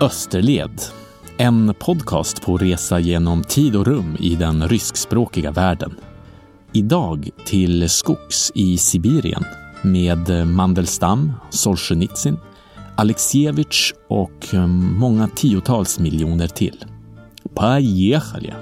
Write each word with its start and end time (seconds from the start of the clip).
Österled. 0.00 0.80
En 1.36 1.74
podcast 1.78 2.42
på 2.42 2.56
resa 2.56 2.98
genom 2.98 3.44
tid 3.44 3.76
och 3.76 3.86
rum 3.86 4.16
i 4.20 4.34
den 4.34 4.68
ryskspråkiga 4.68 5.50
världen. 5.50 5.94
Idag 6.72 7.30
till 7.44 7.90
skogs 7.90 8.52
i 8.54 8.78
Sibirien 8.78 9.44
med 9.82 10.46
Mandelstam, 10.46 11.32
Solzhenitsyn, 11.50 12.36
Alexievich 12.96 13.92
och 14.08 14.54
många 14.98 15.28
tiotals 15.28 15.98
miljoner 15.98 16.48
till. 16.48 16.84
Поехали! 17.54 18.54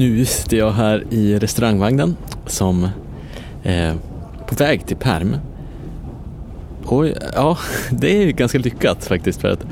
Nu 0.00 0.24
sitter 0.24 0.56
jag 0.56 0.72
här 0.72 1.04
i 1.10 1.38
restaurangvagnen 1.38 2.16
som 2.46 2.88
är 3.62 3.94
på 4.46 4.54
väg 4.54 4.86
till 4.86 4.96
Perm. 4.96 5.36
Och 6.84 7.06
ja, 7.34 7.58
det 7.90 8.22
är 8.22 8.30
ganska 8.30 8.58
lyckat 8.58 9.04
faktiskt 9.04 9.40
för 9.40 9.48
att 9.48 9.66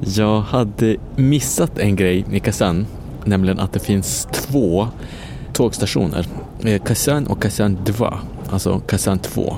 jag 0.00 0.40
hade 0.40 0.96
missat 1.16 1.78
en 1.78 1.96
grej 1.96 2.24
i 2.32 2.40
Kazan, 2.40 2.86
nämligen 3.24 3.58
att 3.58 3.72
det 3.72 3.80
finns 3.80 4.28
två 4.32 4.88
tågstationer. 5.52 6.26
Eh, 6.64 6.82
Kazan 6.82 7.26
och 7.26 7.42
Kazan 7.42 7.84
2, 7.84 8.14
alltså 8.50 8.78
Kazan 8.78 9.18
2. 9.18 9.56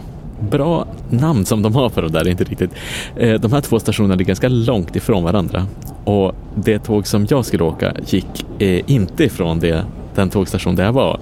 Bra 0.51 0.87
namn 1.11 1.47
som 1.47 1.63
de 1.63 1.75
har 1.75 1.91
för 1.91 2.03
det 2.03 2.09
där, 2.09 2.29
inte 2.29 2.45
riktigt. 2.45 2.71
Eh, 3.17 3.41
de 3.41 3.53
här 3.53 3.61
två 3.61 3.81
stationerna 3.81 4.15
ligger 4.15 4.29
ganska 4.29 4.49
långt 4.49 4.97
ifrån 4.97 5.25
varandra 5.25 5.67
och 6.07 6.35
det 6.55 6.79
tåg 6.79 7.07
som 7.07 7.27
jag 7.31 7.45
skulle 7.45 7.65
åka 7.65 7.93
gick 8.07 8.47
eh, 8.59 8.91
inte 8.91 9.25
ifrån 9.25 9.61
det, 9.61 9.85
den 10.15 10.31
tågstation 10.31 10.77
där 10.77 10.85
jag 10.85 10.93
var. 10.93 11.21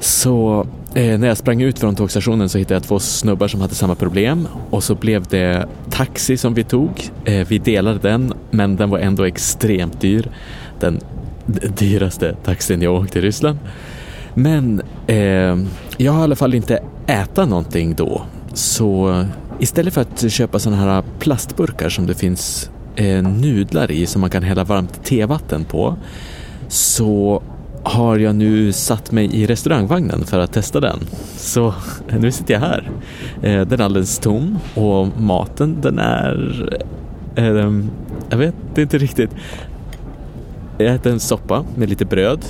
Så 0.00 0.66
eh, 0.94 1.18
när 1.18 1.28
jag 1.28 1.36
sprang 1.36 1.62
ut 1.62 1.78
från 1.78 1.94
tågstationen 1.94 2.48
så 2.48 2.58
hittade 2.58 2.74
jag 2.74 2.82
två 2.82 2.98
snubbar 2.98 3.48
som 3.48 3.60
hade 3.60 3.74
samma 3.74 3.94
problem 3.94 4.48
och 4.70 4.84
så 4.84 4.94
blev 4.94 5.26
det 5.26 5.66
taxi 5.90 6.36
som 6.36 6.54
vi 6.54 6.64
tog. 6.64 7.10
Eh, 7.24 7.46
vi 7.48 7.58
delade 7.58 7.98
den, 7.98 8.32
men 8.50 8.76
den 8.76 8.90
var 8.90 8.98
ändå 8.98 9.24
extremt 9.24 10.00
dyr. 10.00 10.30
Den 10.80 11.00
dyraste 11.78 12.36
taxin 12.44 12.82
jag 12.82 12.94
åkt 12.94 13.16
i 13.16 13.20
Ryssland. 13.20 13.58
Men 14.34 14.82
eh, 15.06 15.56
jag 15.96 16.12
har 16.12 16.20
i 16.20 16.24
alla 16.24 16.36
fall 16.36 16.54
inte 16.54 16.82
ätit 17.06 17.36
någonting 17.36 17.94
då. 17.94 18.22
Så 18.54 19.24
istället 19.60 19.94
för 19.94 20.00
att 20.00 20.32
köpa 20.32 20.58
sådana 20.58 20.82
här 20.82 21.04
plastburkar 21.18 21.88
som 21.88 22.06
det 22.06 22.14
finns 22.14 22.70
eh, 22.96 23.22
nudlar 23.22 23.90
i 23.90 24.06
som 24.06 24.20
man 24.20 24.30
kan 24.30 24.42
hälla 24.42 24.64
varmt 24.64 25.04
tevatten 25.04 25.64
på 25.64 25.96
så 26.68 27.42
har 27.82 28.18
jag 28.18 28.34
nu 28.34 28.72
satt 28.72 29.12
mig 29.12 29.34
i 29.34 29.46
restaurangvagnen 29.46 30.24
för 30.24 30.38
att 30.38 30.52
testa 30.52 30.80
den. 30.80 30.98
Så 31.36 31.66
eh, 32.08 32.18
nu 32.20 32.32
sitter 32.32 32.54
jag 32.54 32.60
här. 32.60 32.90
Eh, 33.42 33.66
den 33.66 33.80
är 33.80 33.84
alldeles 33.84 34.18
tom 34.18 34.58
och 34.74 35.20
maten 35.20 35.76
den 35.80 35.98
är... 35.98 36.68
Eh, 37.36 37.46
eh 37.46 37.72
jag 38.30 38.38
vet 38.38 38.78
inte 38.78 38.98
riktigt. 38.98 39.30
Jag 40.78 40.94
äter 40.94 41.12
en 41.12 41.20
soppa 41.20 41.64
med 41.76 41.88
lite 41.88 42.04
bröd. 42.04 42.44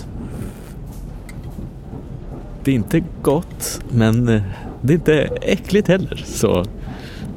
Det 2.64 2.70
är 2.70 2.74
inte 2.74 3.02
gott 3.22 3.80
men 3.90 4.28
eh, 4.28 4.42
det 4.80 4.92
är 4.92 4.96
inte 4.96 5.28
äckligt 5.42 5.88
heller. 5.88 6.24
Så 6.26 6.64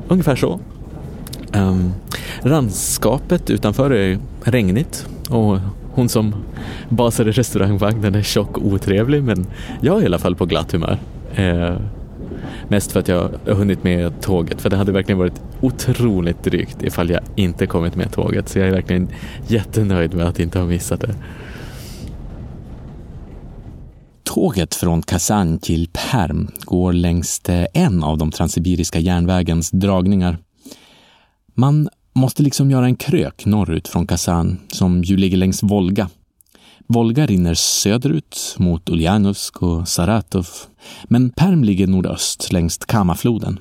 ungefär 0.07 0.35
så. 0.35 0.59
Ehm, 1.53 1.69
um, 1.69 1.93
landskapet 2.43 3.49
utanför 3.49 3.91
är 3.91 4.19
regnigt 4.43 5.07
och 5.29 5.59
hon 5.91 6.09
som 6.09 6.35
basar 6.89 7.27
i 7.27 7.31
restaurangvagnen 7.31 8.15
är 8.15 8.21
tjock 8.21 8.57
och 8.57 8.65
otrevlig 8.65 9.23
men 9.23 9.45
jag 9.81 9.97
är 9.97 10.03
i 10.03 10.05
alla 10.05 10.19
fall 10.19 10.35
på 10.35 10.45
glatt 10.45 10.71
humör. 10.71 10.97
Eh, 11.35 11.75
mest 12.67 12.91
för 12.91 12.99
att 12.99 13.07
jag 13.07 13.29
har 13.47 13.53
hunnit 13.53 13.83
med 13.83 14.21
tåget 14.21 14.61
för 14.61 14.69
det 14.69 14.77
hade 14.77 14.91
verkligen 14.91 15.19
varit 15.19 15.41
otroligt 15.61 16.43
drygt 16.43 16.83
ifall 16.83 17.09
jag 17.09 17.21
inte 17.35 17.67
kommit 17.67 17.95
med 17.95 18.11
tåget 18.11 18.49
så 18.49 18.59
jag 18.59 18.67
är 18.67 18.71
verkligen 18.71 19.07
jättenöjd 19.47 20.13
med 20.13 20.27
att 20.27 20.39
inte 20.39 20.59
ha 20.59 20.65
missat 20.65 21.01
det. 21.01 21.15
Tåget 24.23 24.75
från 24.75 25.01
Kazan 25.01 25.59
till 25.59 25.89
Perm 25.93 26.47
går 26.61 26.93
längs 26.93 27.41
en 27.73 28.03
av 28.03 28.17
de 28.17 28.31
transsibiriska 28.31 28.99
järnvägens 28.99 29.71
dragningar. 29.71 30.37
Man 31.59 31.89
måste 32.13 32.43
liksom 32.43 32.71
göra 32.71 32.85
en 32.85 32.95
krök 32.95 33.45
norrut 33.45 33.87
från 33.87 34.07
Kazan 34.07 34.59
som 34.67 35.03
ju 35.03 35.17
ligger 35.17 35.37
längs 35.37 35.63
Volga. 35.63 36.09
Volga 36.87 37.25
rinner 37.25 37.53
söderut 37.53 38.55
mot 38.57 38.89
Uljanovsk 38.89 39.61
och 39.63 39.87
Saratov, 39.87 40.47
men 41.03 41.29
Perm 41.29 41.63
ligger 41.63 41.87
nordöst 41.87 42.51
längs 42.51 42.77
Kamafloden. 42.77 43.59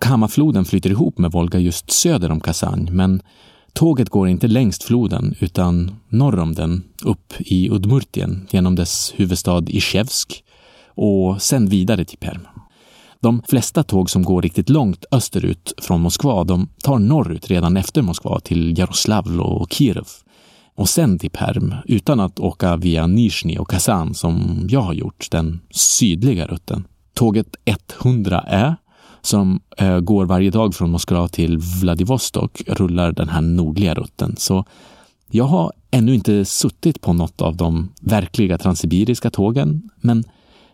Kamafloden 0.00 0.64
flyter 0.64 0.90
ihop 0.90 1.18
med 1.18 1.32
Volga 1.32 1.58
just 1.58 1.90
söder 1.90 2.30
om 2.30 2.40
Kazan, 2.40 2.88
men 2.92 3.22
tåget 3.72 4.08
går 4.08 4.28
inte 4.28 4.48
längs 4.48 4.78
floden 4.78 5.34
utan 5.40 5.94
norr 6.08 6.38
om 6.38 6.54
den, 6.54 6.82
upp 7.02 7.32
i 7.38 7.70
Udmurtien 7.70 8.46
genom 8.50 8.74
dess 8.74 9.12
huvudstad 9.16 9.62
Ishevsk 9.66 10.44
och 10.86 11.42
sen 11.42 11.68
vidare 11.68 12.04
till 12.04 12.18
Perm. 12.18 12.46
De 13.24 13.42
flesta 13.48 13.82
tåg 13.82 14.10
som 14.10 14.22
går 14.22 14.42
riktigt 14.42 14.68
långt 14.68 15.04
österut 15.10 15.72
från 15.78 16.00
Moskva, 16.00 16.44
de 16.44 16.68
tar 16.82 16.98
norrut 16.98 17.50
redan 17.50 17.76
efter 17.76 18.02
Moskva 18.02 18.40
till 18.40 18.78
Jaroslavl 18.78 19.40
och 19.40 19.72
Kirov 19.72 20.08
och 20.74 20.88
sen 20.88 21.18
till 21.18 21.30
Perm 21.30 21.74
utan 21.84 22.20
att 22.20 22.40
åka 22.40 22.76
via 22.76 23.06
Nizjnij 23.06 23.58
och 23.58 23.70
Kazan 23.70 24.14
som 24.14 24.66
jag 24.70 24.80
har 24.80 24.92
gjort, 24.92 25.28
den 25.30 25.60
sydliga 25.70 26.46
rutten. 26.46 26.84
Tåget 27.14 27.56
100E 27.98 28.74
som 29.20 29.60
eh, 29.78 30.00
går 30.00 30.26
varje 30.26 30.50
dag 30.50 30.74
från 30.74 30.90
Moskva 30.90 31.28
till 31.28 31.58
Vladivostok 31.58 32.62
rullar 32.66 33.12
den 33.12 33.28
här 33.28 33.40
nordliga 33.40 33.94
rutten. 33.94 34.34
Så 34.38 34.64
jag 35.30 35.44
har 35.44 35.72
ännu 35.90 36.14
inte 36.14 36.44
suttit 36.44 37.00
på 37.00 37.12
något 37.12 37.40
av 37.40 37.56
de 37.56 37.92
verkliga 38.00 38.58
transsibiriska 38.58 39.30
tågen, 39.30 39.90
men 40.00 40.24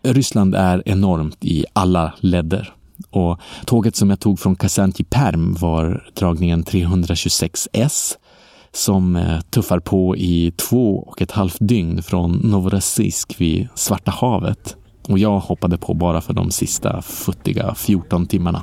Ryssland 0.03 0.55
är 0.55 0.83
enormt 0.87 1.45
i 1.45 1.65
alla 1.73 2.13
ledder. 2.21 2.73
Och 3.11 3.41
tåget 3.67 3.97
som 3.97 4.11
jag 4.11 4.21
tog 4.21 4.41
från 4.41 4.57
Kazan 4.57 4.93
till 4.93 5.05
Perm 5.05 5.55
var 5.55 6.11
dragningen 6.15 6.65
326S 6.65 8.15
som 8.73 9.17
eh, 9.17 9.41
tuffar 9.41 9.81
på 9.81 10.17
i 10.17 10.53
två 10.57 10.99
och 10.99 11.23
ett 11.23 11.31
halvt 11.31 11.57
dygn 11.61 12.03
från 12.03 12.33
Novorossiysk 12.33 13.41
vid 13.41 13.69
Svarta 13.75 14.11
havet. 14.11 14.77
Och 15.09 15.19
jag 15.19 15.41
hoppade 15.41 15.79
på 15.79 15.95
bara 15.95 16.21
för 16.21 16.35
de 16.35 16.51
sista 16.51 17.03
futtiga 17.03 17.75
14 17.75 18.27
timmarna. 18.27 18.63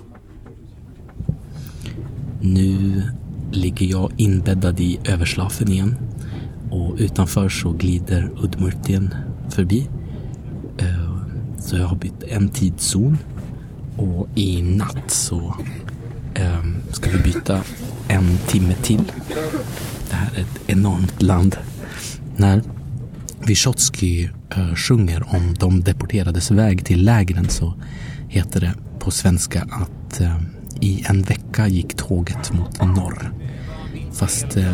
Nu 2.41 3.03
ligger 3.51 3.85
jag 3.85 4.11
inbäddad 4.17 4.79
i 4.79 4.99
överslafen 5.05 5.71
igen 5.71 5.95
och 6.71 6.95
utanför 6.97 7.49
så 7.49 7.71
glider 7.71 8.29
Udmurtien 8.43 9.13
förbi. 9.49 9.89
Eh, 10.77 11.06
så 11.59 11.77
jag 11.77 11.87
har 11.87 11.95
bytt 11.95 12.23
en 12.23 12.49
tidszon 12.49 13.17
och 13.97 14.27
i 14.35 14.61
natt 14.61 15.11
så 15.11 15.55
eh, 16.33 16.63
ska 16.91 17.09
vi 17.09 17.17
byta 17.17 17.61
en 18.07 18.37
timme 18.47 18.73
till. 18.73 19.11
Det 20.09 20.15
här 20.15 20.31
är 20.35 20.41
ett 20.41 20.59
enormt 20.67 21.21
land. 21.21 21.57
När 22.35 22.61
Vysotsky 23.39 24.29
eh, 24.49 24.75
sjunger 24.75 25.35
om 25.35 25.53
de 25.59 25.81
deporterades 25.81 26.51
väg 26.51 26.85
till 26.85 27.05
lägren 27.05 27.49
så 27.49 27.73
heter 28.29 28.61
det 28.61 28.73
på 28.99 29.11
svenska 29.11 29.67
att 29.71 30.21
eh, 30.21 30.37
i 30.81 31.03
en 31.09 31.21
vecka 31.21 31.67
gick 31.67 31.95
tåget 31.95 32.53
mot 32.53 32.81
norr. 32.81 33.31
Fast 34.13 34.57
eh, 34.57 34.73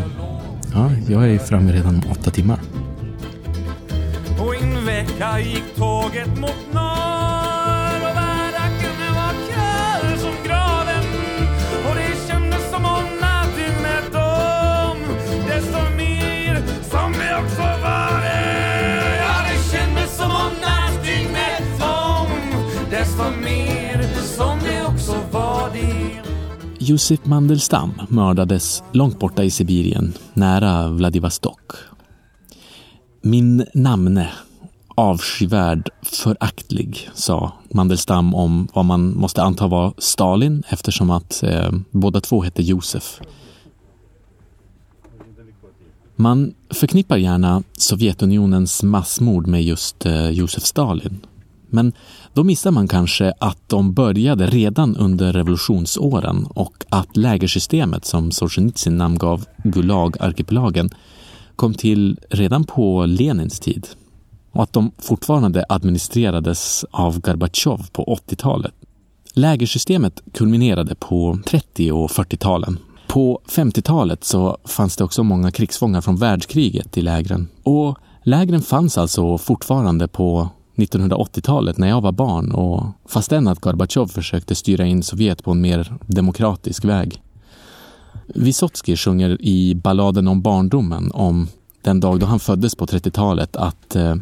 ja, 0.72 0.90
jag 1.08 1.30
är 1.30 1.38
framme 1.38 1.72
redan 1.72 1.94
om 1.94 2.02
åtta 2.10 2.30
timmar 2.30 2.60
vecka 5.04 5.40
gick 5.40 5.76
tåget 5.76 6.40
mot 6.40 6.72
norr 6.72 8.00
och 8.08 8.14
baracken 8.14 9.14
var 9.14 9.34
kall 9.50 10.18
som 10.18 10.34
graven. 10.46 11.04
Och 11.88 11.94
det 11.94 12.28
kändes 12.28 12.70
som 12.70 12.84
om 12.84 13.04
nattdygnet 13.20 14.14
om 14.14 14.98
desto 15.48 15.96
mer 15.96 16.62
som 16.90 17.12
vi 17.12 17.34
också 17.44 17.62
var 17.62 18.20
det 18.20 19.16
Ja, 19.18 19.34
det 19.48 19.76
kändes 19.76 20.16
som 20.16 20.30
om 20.30 20.52
nattdygnet 20.60 21.82
om 21.82 22.28
desto 22.90 23.30
mer 23.44 24.02
som 24.36 24.58
vi 24.58 24.82
också 24.86 25.16
var 25.32 25.70
det 25.72 26.20
Josef 26.78 27.20
Mandelstam 27.24 27.92
mördades 28.08 28.82
långt 28.92 29.18
borta 29.18 29.44
i 29.44 29.50
Sibirien, 29.50 30.12
nära 30.34 30.88
Vladivostok. 30.88 31.72
Min 33.22 33.66
namne 33.74 34.30
avskyvärd, 34.94 35.90
föraktlig, 36.02 37.10
sa 37.14 37.52
Mandelstam 37.70 38.34
om 38.34 38.68
vad 38.72 38.84
man 38.84 39.16
måste 39.16 39.42
anta 39.42 39.66
var 39.66 39.94
Stalin 39.98 40.62
eftersom 40.68 41.10
att 41.10 41.42
eh, 41.42 41.70
båda 41.90 42.20
två 42.20 42.42
hette 42.42 42.62
Josef. 42.62 43.20
Man 46.16 46.54
förknippar 46.70 47.16
gärna 47.16 47.62
Sovjetunionens 47.72 48.82
massmord 48.82 49.46
med 49.46 49.62
just 49.62 50.06
eh, 50.06 50.30
Josef 50.30 50.64
Stalin. 50.64 51.20
Men 51.70 51.92
då 52.32 52.44
missar 52.44 52.70
man 52.70 52.88
kanske 52.88 53.32
att 53.40 53.68
de 53.68 53.94
började 53.94 54.46
redan 54.46 54.96
under 54.96 55.32
revolutionsåren 55.32 56.46
och 56.46 56.84
att 56.88 57.16
lägersystemet 57.16 58.04
som 58.04 58.30
Solzhenitsyn 58.30 58.96
namngav 58.96 59.44
Gulag-arkipelagen 59.64 60.90
kom 61.56 61.74
till 61.74 62.18
redan 62.30 62.64
på 62.64 63.06
Lenins 63.06 63.60
tid 63.60 63.86
och 64.54 64.62
att 64.62 64.72
de 64.72 64.90
fortfarande 64.98 65.64
administrerades 65.68 66.84
av 66.90 67.20
Gorbatjov 67.20 67.86
på 67.92 68.18
80-talet. 68.28 68.74
Lägersystemet 69.32 70.22
kulminerade 70.32 70.94
på 70.94 71.38
30 71.46 71.92
och 71.92 72.10
40-talen. 72.10 72.78
På 73.08 73.40
50-talet 73.48 74.24
så 74.24 74.58
fanns 74.64 74.96
det 74.96 75.04
också 75.04 75.22
många 75.22 75.50
krigsfångar 75.50 76.00
från 76.00 76.16
världskriget 76.16 76.98
i 76.98 77.02
lägren. 77.02 77.48
Och 77.62 77.98
lägren 78.22 78.62
fanns 78.62 78.98
alltså 78.98 79.38
fortfarande 79.38 80.08
på 80.08 80.48
1980-talet 80.76 81.78
när 81.78 81.88
jag 81.88 82.00
var 82.00 82.12
barn 82.12 82.52
och 82.52 82.86
fastän 83.08 83.48
att 83.48 83.60
Gorbatjov 83.60 84.06
försökte 84.06 84.54
styra 84.54 84.86
in 84.86 85.02
Sovjet 85.02 85.44
på 85.44 85.50
en 85.50 85.60
mer 85.60 85.94
demokratisk 86.06 86.84
väg. 86.84 87.22
Vysotsky 88.26 88.96
sjunger 88.96 89.42
i 89.42 89.74
balladen 89.74 90.28
om 90.28 90.42
barndomen 90.42 91.10
om 91.12 91.48
den 91.82 92.00
dag 92.00 92.20
då 92.20 92.26
han 92.26 92.40
föddes 92.40 92.74
på 92.74 92.86
30-talet 92.86 93.56
att 93.56 93.96
eh, 93.96 94.14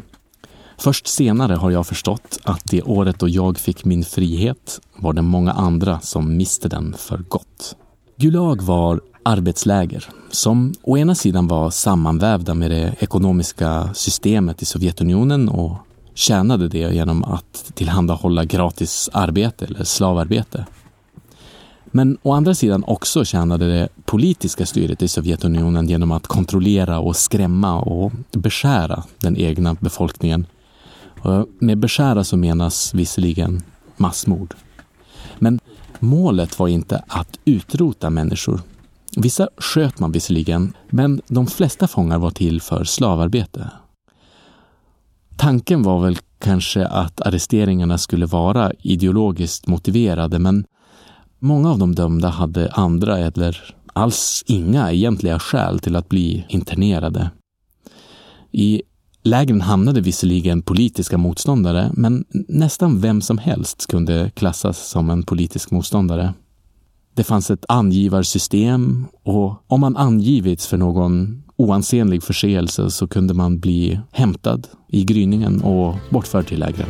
Först 0.77 1.07
senare 1.07 1.53
har 1.53 1.71
jag 1.71 1.87
förstått 1.87 2.39
att 2.43 2.61
det 2.65 2.81
året 2.81 3.19
då 3.19 3.29
jag 3.29 3.57
fick 3.57 3.85
min 3.85 4.03
frihet 4.03 4.81
var 4.95 5.13
det 5.13 5.21
många 5.21 5.51
andra 5.51 5.99
som 5.99 6.37
miste 6.37 6.69
den 6.69 6.95
för 6.97 7.17
gott. 7.17 7.75
Gulag 8.17 8.61
var 8.61 9.01
arbetsläger 9.23 10.09
som 10.31 10.73
å 10.83 10.97
ena 10.97 11.15
sidan 11.15 11.47
var 11.47 11.69
sammanvävda 11.69 12.53
med 12.53 12.71
det 12.71 12.95
ekonomiska 12.99 13.89
systemet 13.93 14.61
i 14.61 14.65
Sovjetunionen 14.65 15.49
och 15.49 15.77
tjänade 16.13 16.67
det 16.67 16.77
genom 16.95 17.23
att 17.23 17.71
tillhandahålla 17.73 18.45
gratis 18.45 19.09
arbete 19.13 19.65
eller 19.65 19.83
slavarbete. 19.83 20.65
Men 21.85 22.17
å 22.21 22.31
andra 22.31 22.55
sidan 22.55 22.83
också 22.87 23.25
tjänade 23.25 23.67
det 23.67 23.89
politiska 24.05 24.65
styret 24.65 25.01
i 25.01 25.07
Sovjetunionen 25.07 25.87
genom 25.87 26.11
att 26.11 26.27
kontrollera 26.27 26.99
och 26.99 27.15
skrämma 27.15 27.81
och 27.81 28.11
beskära 28.31 29.03
den 29.19 29.37
egna 29.37 29.73
befolkningen. 29.73 30.45
Och 31.23 31.47
med 31.59 31.77
beskära 31.77 32.23
så 32.23 32.37
menas 32.37 32.93
visserligen 32.93 33.61
massmord. 33.97 34.53
Men 35.39 35.59
målet 35.99 36.59
var 36.59 36.67
inte 36.67 37.03
att 37.07 37.39
utrota 37.45 38.09
människor. 38.09 38.61
Vissa 39.17 39.49
sköt 39.57 39.99
man 39.99 40.11
visserligen, 40.11 40.73
men 40.89 41.21
de 41.27 41.47
flesta 41.47 41.87
fångar 41.87 42.19
var 42.19 42.31
till 42.31 42.61
för 42.61 42.83
slavarbete. 42.83 43.69
Tanken 45.37 45.83
var 45.83 46.01
väl 46.01 46.17
kanske 46.39 46.87
att 46.87 47.21
arresteringarna 47.21 47.97
skulle 47.97 48.25
vara 48.25 48.71
ideologiskt 48.79 49.67
motiverade, 49.67 50.39
men 50.39 50.65
många 51.39 51.71
av 51.71 51.77
de 51.77 51.95
dömda 51.95 52.29
hade 52.29 52.71
andra 52.71 53.17
eller 53.17 53.75
alls 53.93 54.43
inga 54.47 54.91
egentliga 54.91 55.39
skäl 55.39 55.79
till 55.79 55.95
att 55.95 56.09
bli 56.09 56.45
internerade. 56.49 57.29
I 58.51 58.81
lägren 59.23 59.61
hamnade 59.61 60.01
visserligen 60.01 60.61
politiska 60.61 61.17
motståndare, 61.17 61.91
men 61.93 62.25
nästan 62.47 63.01
vem 63.01 63.21
som 63.21 63.37
helst 63.37 63.87
kunde 63.87 64.31
klassas 64.35 64.89
som 64.89 65.09
en 65.09 65.23
politisk 65.23 65.71
motståndare. 65.71 66.33
Det 67.15 67.23
fanns 67.23 67.51
ett 67.51 67.65
angivarsystem 67.67 69.05
och 69.23 69.63
om 69.67 69.81
man 69.81 69.97
angivits 69.97 70.67
för 70.67 70.77
någon 70.77 71.43
oansenlig 71.55 72.23
förseelse 72.23 72.91
så 72.91 73.07
kunde 73.07 73.33
man 73.33 73.59
bli 73.59 73.99
hämtad 74.11 74.67
i 74.87 75.03
gryningen 75.03 75.61
och 75.61 75.95
bortförd 76.09 76.47
till 76.47 76.59
lägren. 76.59 76.87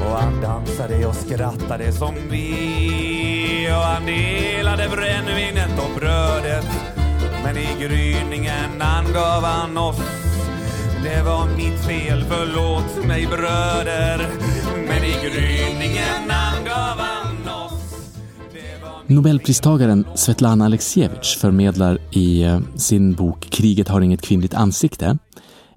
Och 0.00 0.16
han 0.16 0.40
dansade 0.40 1.06
och 1.06 1.14
skrattade 1.14 1.92
som 1.92 2.14
vi 2.30 3.68
och 3.70 3.82
han 3.82 4.06
delade 4.06 4.88
brännvinet 4.88 5.78
och 5.78 6.00
brödet. 6.00 6.66
Men 7.44 7.56
i 7.56 7.68
gryningen 7.80 8.82
angav 8.82 9.42
han 9.42 9.78
oss 9.78 10.29
det 11.02 11.22
var 11.22 11.56
mitt 11.56 11.80
fel, 11.80 12.24
förlåt 12.28 13.06
mig 13.06 13.26
bröder. 13.26 14.28
Men 14.88 15.04
i 15.04 15.14
gryningen 15.22 16.30
angav 16.30 16.98
han 16.98 17.48
oss. 17.64 17.94
Nobelpristagaren 19.06 20.04
Svetlana 20.14 20.64
Aleksijevitj 20.64 21.38
förmedlar 21.38 21.98
i 22.10 22.42
eh, 22.42 22.60
sin 22.76 23.14
bok 23.14 23.50
Kriget 23.50 23.88
har 23.88 24.00
inget 24.00 24.22
kvinnligt 24.22 24.54
ansikte 24.54 25.18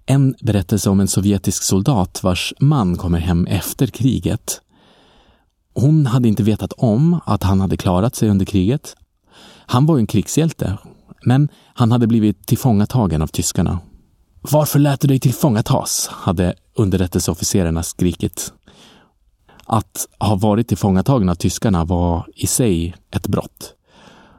en 0.06 0.36
berättelse 0.42 0.90
om 0.90 1.00
en 1.00 1.08
sovjetisk 1.08 1.64
soldat 1.64 2.24
vars 2.24 2.54
man 2.60 2.98
kommer 2.98 3.20
hem 3.20 3.46
efter 3.46 3.88
kriget. 3.88 4.62
Hon 5.76 6.06
hade 6.06 6.28
inte 6.28 6.44
vetat 6.44 6.74
om 6.78 7.20
att 7.26 7.44
han 7.44 7.62
hade 7.62 7.78
klarat 7.78 8.16
sig 8.16 8.30
under 8.30 8.46
kriget. 8.46 8.96
Han 9.66 9.86
var 9.86 9.98
ju 9.98 10.00
en 10.00 10.08
krigshjälte, 10.08 10.78
men 11.26 11.50
han 11.74 11.92
hade 11.92 12.08
blivit 12.08 12.48
tillfångatagen 12.48 13.22
av 13.22 13.28
tyskarna. 13.28 13.80
Varför 14.52 14.80
lät 14.80 15.02
du 15.02 15.08
dig 15.08 15.20
tillfångatas? 15.20 16.10
hade 16.12 16.54
underrättelseofficerarna 16.76 17.84
skrikit. 17.84 18.54
Att 19.66 20.08
ha 20.20 20.36
varit 20.36 20.68
tillfångatagen 20.68 21.30
av 21.30 21.36
tyskarna 21.36 21.86
var 21.86 22.26
i 22.36 22.48
sig 22.48 22.96
ett 23.12 23.28
brott. 23.28 23.74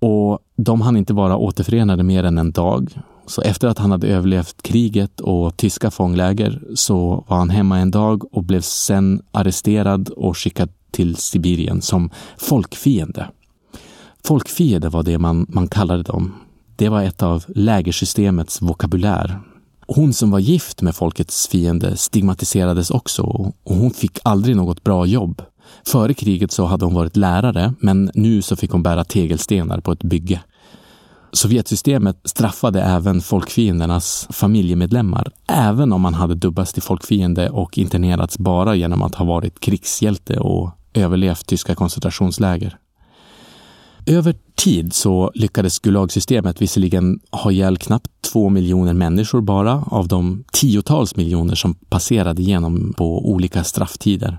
Och 0.01 0.39
de 0.57 0.81
hann 0.81 0.97
inte 0.97 1.15
vara 1.15 1.37
återförenade 1.37 2.03
mer 2.03 2.25
än 2.25 2.39
en 2.39 2.53
dag. 2.53 2.99
Så 3.27 3.43
efter 3.43 3.69
att 3.69 3.79
han 3.79 3.91
hade 3.91 4.07
överlevt 4.07 4.63
kriget 4.63 5.21
och 5.21 5.57
tyska 5.57 5.91
fångläger 5.91 6.63
så 6.75 7.25
var 7.29 7.37
han 7.37 7.51
hemma 7.51 7.79
en 7.79 7.91
dag 7.91 8.35
och 8.35 8.45
blev 8.45 8.61
sen 8.61 9.23
arresterad 9.33 10.09
och 10.09 10.39
skickad 10.39 10.69
till 10.91 11.17
Sibirien 11.17 11.83
som 11.83 12.11
folkfiende. 12.39 13.29
Folkfiende 14.25 14.89
var 14.89 15.03
det 15.03 15.19
man, 15.19 15.47
man 15.49 15.69
kallade 15.69 16.03
dem. 16.03 16.35
Det 16.77 16.89
var 16.89 17.03
ett 17.03 17.23
av 17.23 17.45
lägersystemets 17.49 18.63
vokabulär. 18.63 19.41
Hon 19.87 20.13
som 20.13 20.31
var 20.31 20.39
gift 20.39 20.83
med 20.83 20.97
folkets 20.97 21.49
fiende 21.49 21.97
stigmatiserades 21.97 22.91
också 22.91 23.23
och 23.23 23.77
hon 23.77 23.91
fick 23.91 24.19
aldrig 24.23 24.57
något 24.57 24.85
bra 24.85 25.07
jobb. 25.07 25.43
Före 25.87 26.15
kriget 26.15 26.53
så 26.53 26.65
hade 26.65 26.85
hon 26.85 26.95
varit 26.95 27.17
lärare, 27.17 27.75
men 27.81 28.11
nu 28.15 28.43
så 28.43 28.57
fick 28.57 28.71
hon 28.71 28.83
bära 28.83 29.05
tegelstenar 29.05 29.81
på 29.81 29.93
ett 29.93 30.03
bygge. 30.03 30.41
Sovjetsystemet 31.33 32.21
straffade 32.25 32.83
även 32.83 33.21
folkfiendernas 33.21 34.29
familjemedlemmar, 34.31 35.33
även 35.49 35.93
om 35.93 36.01
man 36.01 36.15
hade 36.15 36.35
dubbats 36.35 36.73
till 36.73 36.83
folkfiende 36.83 37.51
och 37.51 37.79
internerats 37.79 38.39
bara 38.39 38.75
genom 38.75 39.03
att 39.03 39.15
ha 39.15 39.25
varit 39.25 39.61
krigshjälte 39.61 40.39
och 40.39 40.71
överlevt 40.95 41.47
tyska 41.47 41.75
koncentrationsläger. 41.75 42.79
Över 44.07 44.35
tid 44.55 44.93
så 44.93 45.31
lyckades 45.35 45.79
Gulagsystemet 45.79 46.63
visserligen 46.63 47.21
ha 47.31 47.53
ihjäl 47.53 47.77
knappt 47.77 48.11
två 48.33 48.49
miljoner 48.49 48.93
människor 48.95 49.41
bara 49.41 49.85
av 49.87 50.09
de 50.09 50.45
tiotals 50.53 51.17
miljoner 51.17 51.55
som 51.55 51.75
passerade 51.75 52.43
igenom 52.43 52.95
på 52.97 53.31
olika 53.31 53.65
strafftider. 53.65 54.39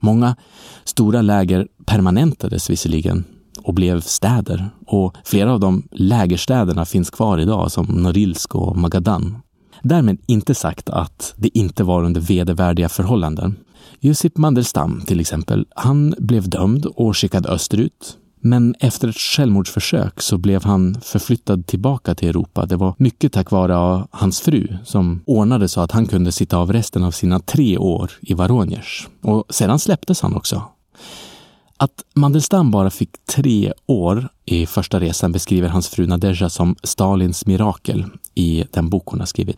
Många 0.00 0.36
stora 0.84 1.22
läger 1.22 1.68
permanentades 1.86 2.70
visserligen 2.70 3.24
och 3.62 3.74
blev 3.74 4.00
städer 4.00 4.70
och 4.86 5.16
flera 5.24 5.52
av 5.52 5.60
de 5.60 5.88
lägerstäderna 5.90 6.84
finns 6.84 7.10
kvar 7.10 7.38
idag 7.38 7.72
som 7.72 7.86
Norilsk 7.86 8.54
och 8.54 8.76
Magadan. 8.76 9.36
Därmed 9.82 10.18
inte 10.26 10.54
sagt 10.54 10.90
att 10.90 11.34
det 11.36 11.58
inte 11.58 11.84
var 11.84 12.04
under 12.04 12.20
vedervärdiga 12.20 12.88
förhållanden. 12.88 13.56
Josip 14.00 14.36
Mandelstam 14.36 15.02
till 15.06 15.20
exempel, 15.20 15.66
han 15.76 16.14
blev 16.18 16.48
dömd 16.48 16.86
och 16.86 17.16
skickad 17.16 17.46
österut 17.46 18.18
men 18.46 18.74
efter 18.80 19.08
ett 19.08 19.16
självmordsförsök 19.16 20.20
så 20.20 20.38
blev 20.38 20.64
han 20.64 21.00
förflyttad 21.02 21.66
tillbaka 21.66 22.14
till 22.14 22.28
Europa. 22.28 22.66
Det 22.66 22.76
var 22.76 22.94
mycket 22.98 23.32
tack 23.32 23.50
vare 23.50 24.06
hans 24.10 24.40
fru 24.40 24.76
som 24.84 25.22
ordnade 25.26 25.68
så 25.68 25.80
att 25.80 25.92
han 25.92 26.06
kunde 26.06 26.32
sitta 26.32 26.56
av 26.56 26.72
resten 26.72 27.04
av 27.04 27.10
sina 27.10 27.40
tre 27.40 27.78
år 27.78 28.10
i 28.20 28.34
Voronezh. 28.34 29.06
Och 29.22 29.44
sedan 29.50 29.78
släpptes 29.78 30.20
han 30.20 30.34
också. 30.34 30.62
Att 31.76 32.04
Mandelstam 32.14 32.70
bara 32.70 32.90
fick 32.90 33.10
tre 33.26 33.72
år 33.86 34.28
i 34.44 34.66
första 34.66 35.00
resan 35.00 35.32
beskriver 35.32 35.68
hans 35.68 35.88
fru 35.88 36.06
Nadezja 36.06 36.48
som 36.48 36.76
Stalins 36.82 37.46
mirakel 37.46 38.04
i 38.34 38.64
den 38.70 38.90
bok 38.90 39.06
hon 39.06 39.20
har 39.20 39.26
skrivit. 39.26 39.56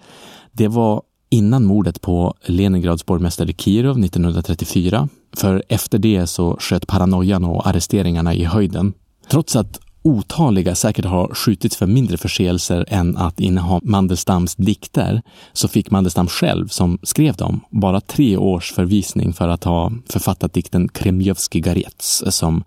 Det 0.53 0.69
var 0.69 1.03
innan 1.31 1.65
mordet 1.65 2.01
på 2.01 2.35
Leningrads 2.45 3.07
borgmästare 3.07 3.53
Kirov 3.53 4.05
1934. 4.05 5.09
För 5.37 5.63
efter 5.69 5.99
det 5.99 6.27
så 6.27 6.57
sköt 6.61 6.87
paranoian 6.87 7.45
och 7.45 7.67
arresteringarna 7.67 8.35
i 8.35 8.45
höjden. 8.45 8.93
Trots 9.31 9.57
att 9.57 9.81
otaliga 10.03 10.75
säkert 10.75 11.05
har 11.05 11.35
skjutits 11.35 11.77
för 11.77 11.87
mindre 11.87 12.17
förseelser 12.17 12.85
än 12.89 13.17
att 13.17 13.41
inneha 13.41 13.81
Mandelstams 13.83 14.55
dikter, 14.55 15.23
så 15.53 15.69
fick 15.69 15.91
Mandelstam 15.91 16.27
själv, 16.27 16.69
som 16.69 16.99
skrev 17.03 17.35
dem, 17.35 17.61
bara 17.71 18.01
tre 18.01 18.37
års 18.37 18.73
förvisning 18.73 19.33
för 19.33 19.49
att 19.49 19.65
ha 19.65 19.93
författat 20.09 20.53
dikten 20.53 20.89
Kremljovskij 20.89 21.61
Garets, 21.61 22.25
som 22.27 22.65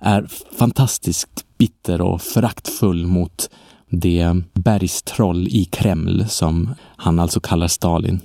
är 0.00 0.28
fantastiskt 0.58 1.44
bitter 1.58 2.00
och 2.00 2.22
föraktfull 2.22 3.06
mot 3.06 3.50
det 3.90 4.36
bergstroll 4.54 5.48
i 5.48 5.64
Kreml 5.64 6.28
som 6.28 6.74
han 6.96 7.18
alltså 7.18 7.40
kallar 7.40 7.68
Stalin. 7.68 8.20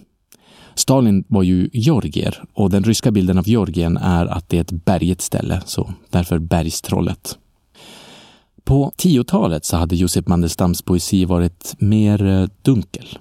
Stalin 0.76 1.24
var 1.28 1.44
ju 1.44 1.70
georgier 1.74 2.44
och 2.54 2.70
den 2.70 2.84
ryska 2.84 3.12
bilden 3.12 3.38
av 3.38 3.50
Georgien 3.50 3.98
är 3.98 4.26
att 4.26 4.50
det 4.50 4.58
är 4.58 4.62
ett 4.62 4.86
bergigt 4.86 5.22
ställe, 5.22 5.62
så 5.66 5.94
därför 6.10 6.40
bergstrollet. 6.40 7.38
På 8.64 8.92
10-talet 8.98 9.66
så 9.66 9.78
hade 9.78 9.96
Josef 9.96 10.28
Mandelstams 10.28 10.82
poesi 10.82 11.26
varit 11.26 11.76
mer 11.78 12.26
eh, 12.26 12.48
dunkel. 12.62 13.18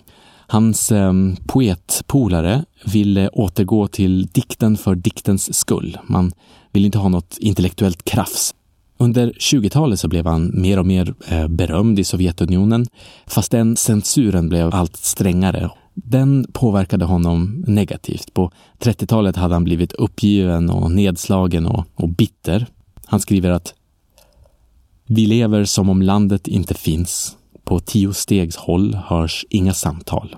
Hans 0.47 0.93
eh, 0.93 1.13
poetpolare 1.47 2.65
ville 2.85 3.29
återgå 3.29 3.89
till 3.89 4.27
dikten 4.27 4.77
för 4.77 4.95
diktens 4.95 5.59
skull. 5.59 5.99
Man 6.07 6.33
ville 6.73 6.87
inte 6.87 6.99
ha 6.99 7.09
något 7.09 7.37
intellektuellt 7.41 8.05
krafs. 8.05 8.55
Under 8.99 9.33
20-talet 9.33 10.01
så 10.01 10.09
blev 10.09 10.27
han 10.27 10.61
mer 10.61 10.79
och 10.79 10.87
mer 10.87 11.15
eh, 11.29 11.49
berömd 11.49 11.99
i 11.99 12.05
Sovjetunionen, 12.05 12.87
fast 13.27 13.51
den 13.51 13.77
censuren 13.77 14.49
blev 14.49 14.75
allt 14.75 14.97
strängare. 14.97 15.71
Den 15.95 16.47
påverkade 16.53 17.05
honom 17.05 17.65
negativt. 17.67 18.35
På 18.35 18.51
30-talet 18.79 19.37
hade 19.37 19.55
han 19.55 19.65
blivit 19.65 19.93
uppgiven 19.93 20.71
och 20.71 20.91
nedslagen 20.91 21.67
och, 21.67 21.85
och 21.95 22.09
bitter. 22.09 22.67
Han 23.05 23.21
skriver 23.21 23.51
att 23.51 23.75
vi 25.07 25.27
lever 25.27 25.65
som 25.65 25.89
om 25.89 26.03
landet 26.03 26.49
inte 26.49 26.75
finns. 26.75 27.37
På 27.65 27.81
tio 27.81 28.15
stegs 28.15 28.57
håll 28.57 28.95
hörs 28.95 29.45
inga 29.51 29.75
samtal. 29.75 30.37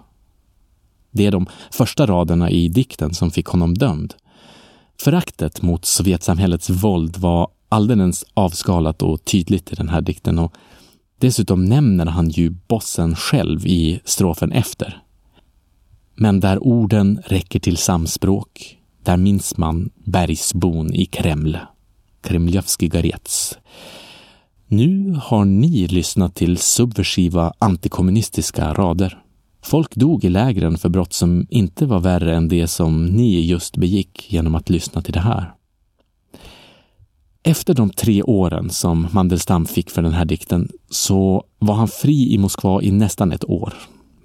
Det 1.11 1.27
är 1.27 1.31
de 1.31 1.47
första 1.71 2.07
raderna 2.07 2.51
i 2.51 2.69
dikten 2.69 3.15
som 3.15 3.31
fick 3.31 3.47
honom 3.47 3.75
dömd. 3.75 4.15
Föraktet 5.03 5.63
mot 5.63 5.85
Sovjetsamhällets 5.85 6.71
våld 6.71 7.17
var 7.17 7.49
alldeles 7.69 8.25
avskalat 8.35 9.03
och 9.03 9.25
tydligt 9.25 9.73
i 9.73 9.75
den 9.75 9.89
här 9.89 10.01
dikten 10.01 10.39
och 10.39 10.55
dessutom 11.19 11.65
nämner 11.65 12.07
han 12.07 12.29
ju 12.29 12.51
bossen 12.51 13.17
själv 13.17 13.67
i 13.67 14.01
strofen 14.05 14.53
efter. 14.53 15.03
Men 16.17 16.41
där 16.41 16.63
orden 16.63 17.21
räcker 17.27 17.61
till 17.61 17.77
samspråk, 17.77 18.79
där 19.03 19.17
minns 19.17 19.57
man 19.57 19.91
bergsbon 20.05 20.95
i 20.95 21.07
Kreml, 21.07 21.59
Kremljovskij 22.21 22.89
Garets. 22.89 23.59
Nu 24.69 25.21
har 25.23 25.45
ni 25.45 25.87
lyssnat 25.87 26.35
till 26.35 26.59
subversiva 26.59 27.53
antikommunistiska 27.59 28.73
rader. 28.73 29.23
Folk 29.63 29.95
dog 29.95 30.25
i 30.25 30.29
lägren 30.29 30.79
för 30.79 30.89
brott 30.89 31.13
som 31.13 31.47
inte 31.51 31.87
var 31.87 32.01
värre 32.01 32.37
än 32.37 32.49
det 32.49 32.69
som 32.69 33.07
ni 33.07 33.41
just 33.41 33.77
begick 33.77 34.33
genom 34.33 34.55
att 34.55 34.71
lyssna 34.71 35.03
till 35.03 35.13
det 35.13 35.21
här. 35.21 35.53
Efter 37.43 37.75
de 37.75 37.91
tre 37.91 38.23
åren 38.23 38.71
som 38.71 39.09
Mandelstam 39.13 39.67
fick 39.67 39.91
för 39.91 40.03
den 40.03 40.13
här 40.13 40.25
dikten 40.25 40.69
så 40.91 41.45
var 41.59 41.75
han 41.75 41.89
fri 41.89 42.35
i 42.35 42.39
Moskva 42.39 42.83
i 42.83 42.91
nästan 42.91 43.33
ett 43.33 43.45
år. 43.45 43.75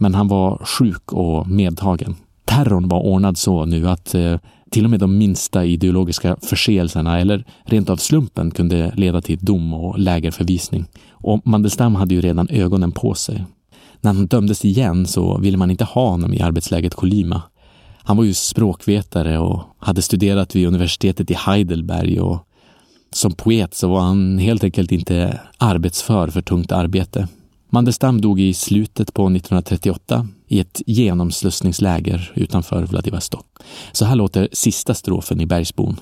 Men 0.02 0.16
han 0.16 0.28
var 0.28 0.58
sjuk 0.66 1.14
och 1.14 1.48
medtagen. 1.48 2.16
Terrorn 2.46 2.88
var 2.88 3.00
ordnad 3.00 3.38
så 3.38 3.66
nu 3.66 3.90
att 3.90 4.16
eh, 4.16 4.38
till 4.70 4.84
och 4.84 4.90
med 4.90 5.00
de 5.00 5.18
minsta 5.18 5.66
ideologiska 5.66 6.38
förseelserna 6.42 7.20
eller 7.20 7.46
rent 7.64 7.90
av 7.90 7.98
slumpen 7.98 8.52
kunde 8.52 8.92
leda 8.96 9.22
till 9.22 9.38
dom 9.38 9.74
och 9.74 10.00
lägerförvisning. 10.00 10.86
Och 11.12 11.48
Mandelstam 11.48 11.96
hade 11.96 12.14
ju 12.14 12.22
redan 12.22 12.50
ögonen 12.50 12.92
på 12.92 13.14
sig. 13.14 13.46
När 14.02 14.14
han 14.14 14.28
dömdes 14.28 14.66
igen 14.66 15.08
så 15.08 15.38
ville 15.38 15.58
man 15.58 15.72
inte 15.72 15.84
ha 15.84 16.10
honom 16.10 16.34
i 16.34 16.42
arbetsläget 16.42 16.96
Kolima. 16.96 17.42
Han 17.98 18.18
var 18.18 18.24
ju 18.24 18.34
språkvetare 18.34 19.40
och 19.40 19.64
hade 19.80 20.02
studerat 20.02 20.56
vid 20.56 20.68
universitetet 20.68 21.32
i 21.32 21.34
Heidelberg 21.34 22.20
och 22.20 22.48
som 23.12 23.32
poet 23.32 23.74
så 23.74 23.88
var 23.88 24.02
han 24.02 24.38
helt 24.38 24.64
enkelt 24.64 24.92
inte 24.92 25.40
arbetsför 25.58 26.28
för 26.28 26.42
tungt 26.42 26.72
arbete. 26.72 27.28
Mandelstam 27.74 28.22
dog 28.22 28.40
i 28.40 28.54
slutet 28.54 29.14
på 29.14 29.22
1938 29.22 30.28
i 30.48 30.60
ett 30.60 30.82
genomslussningsläger 30.86 32.32
utanför 32.36 32.84
Vladivostok. 32.84 33.46
Så 33.92 34.06
här 34.06 34.16
låter 34.16 34.50
sista 34.52 34.94
strofen 34.94 35.42
i 35.42 35.46
Bergsbon. 35.46 36.00